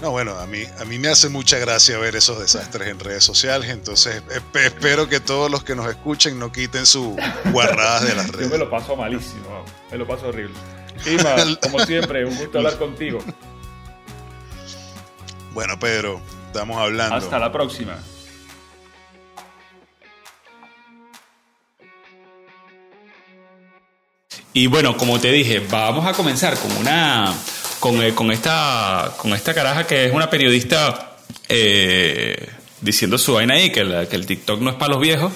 No, 0.00 0.12
bueno, 0.12 0.38
a 0.38 0.46
mí, 0.46 0.62
a 0.78 0.84
mí 0.84 0.98
me 0.98 1.08
hace 1.08 1.28
mucha 1.28 1.58
gracia 1.58 1.98
ver 1.98 2.14
esos 2.14 2.38
desastres 2.38 2.88
en 2.88 3.00
redes 3.00 3.24
sociales, 3.24 3.68
entonces 3.68 4.22
espero 4.54 5.08
que 5.08 5.18
todos 5.18 5.50
los 5.50 5.64
que 5.64 5.74
nos 5.74 5.88
escuchen 5.88 6.38
no 6.38 6.52
quiten 6.52 6.86
sus 6.86 7.16
guarradas 7.52 8.06
de 8.06 8.14
las 8.14 8.28
redes. 8.28 8.46
Yo 8.46 8.52
me 8.52 8.58
lo 8.58 8.70
paso 8.70 8.94
malísimo, 8.94 9.64
me 9.90 9.98
lo 9.98 10.06
paso 10.06 10.28
horrible. 10.28 10.54
Ima, 11.04 11.34
como 11.62 11.80
siempre, 11.80 12.24
un 12.24 12.36
gusto 12.36 12.58
hablar 12.58 12.78
contigo. 12.78 13.18
Bueno, 15.52 15.76
Pedro, 15.80 16.20
estamos 16.46 16.78
hablando. 16.78 17.16
Hasta 17.16 17.38
la 17.40 17.50
próxima. 17.50 17.98
Y 24.52 24.66
bueno, 24.68 24.96
como 24.96 25.20
te 25.20 25.30
dije, 25.32 25.60
vamos 25.68 26.06
a 26.06 26.12
comenzar 26.12 26.56
con 26.58 26.76
una 26.76 27.34
eh, 27.82 28.14
con, 28.14 28.32
esta, 28.32 29.14
con 29.18 29.32
esta 29.34 29.54
caraja 29.54 29.86
que 29.86 30.06
es 30.06 30.12
una 30.12 30.28
periodista 30.28 31.16
eh, 31.48 32.48
diciendo 32.80 33.18
su 33.18 33.34
vaina 33.34 33.54
ahí, 33.54 33.70
que, 33.70 33.80
el 33.80 34.26
TikTok 34.26 34.60
no 34.60 34.70
es 34.70 34.76
para 34.76 34.92
los 34.92 35.00
viejos, 35.00 35.32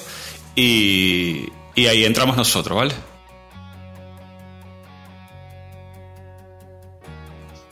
y, 0.57 1.46
ahí 1.76 2.05
entramos 2.05 2.37
nosotros, 2.37 2.76
¿vale? 2.76 2.94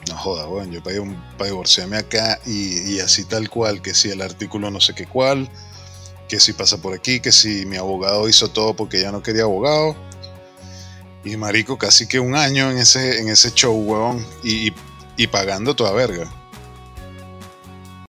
No 0.08 0.16
joda, 0.16 0.46
bueno, 0.46 0.72
yo 0.72 1.02
un, 1.02 1.20
para 1.36 1.50
divorciarme 1.50 1.98
acá 1.98 2.40
y, 2.46 2.94
y, 2.94 3.00
así 3.00 3.24
tal 3.24 3.50
cual, 3.50 3.82
que 3.82 3.94
si 3.94 4.10
el 4.10 4.22
artículo 4.22 4.70
no 4.70 4.80
sé 4.80 4.94
qué 4.94 5.06
cuál, 5.06 5.50
que 6.28 6.38
si 6.40 6.52
pasa 6.52 6.80
por 6.80 6.94
aquí, 6.94 7.20
que 7.20 7.32
si 7.32 7.66
mi 7.66 7.76
abogado 7.76 8.28
hizo 8.28 8.48
todo 8.48 8.74
porque 8.74 9.00
ya 9.00 9.10
no 9.10 9.22
quería 9.22 9.42
abogado 9.42 9.96
y 11.24 11.36
marico, 11.36 11.76
casi 11.76 12.06
que 12.06 12.18
un 12.20 12.34
año 12.34 12.70
en 12.70 12.78
ese, 12.78 13.20
en 13.20 13.28
ese 13.28 13.52
show, 13.52 13.74
huevón. 13.74 14.26
Y, 14.42 14.72
y, 15.16 15.26
pagando 15.26 15.74
toda 15.76 15.92
verga. 15.92 16.30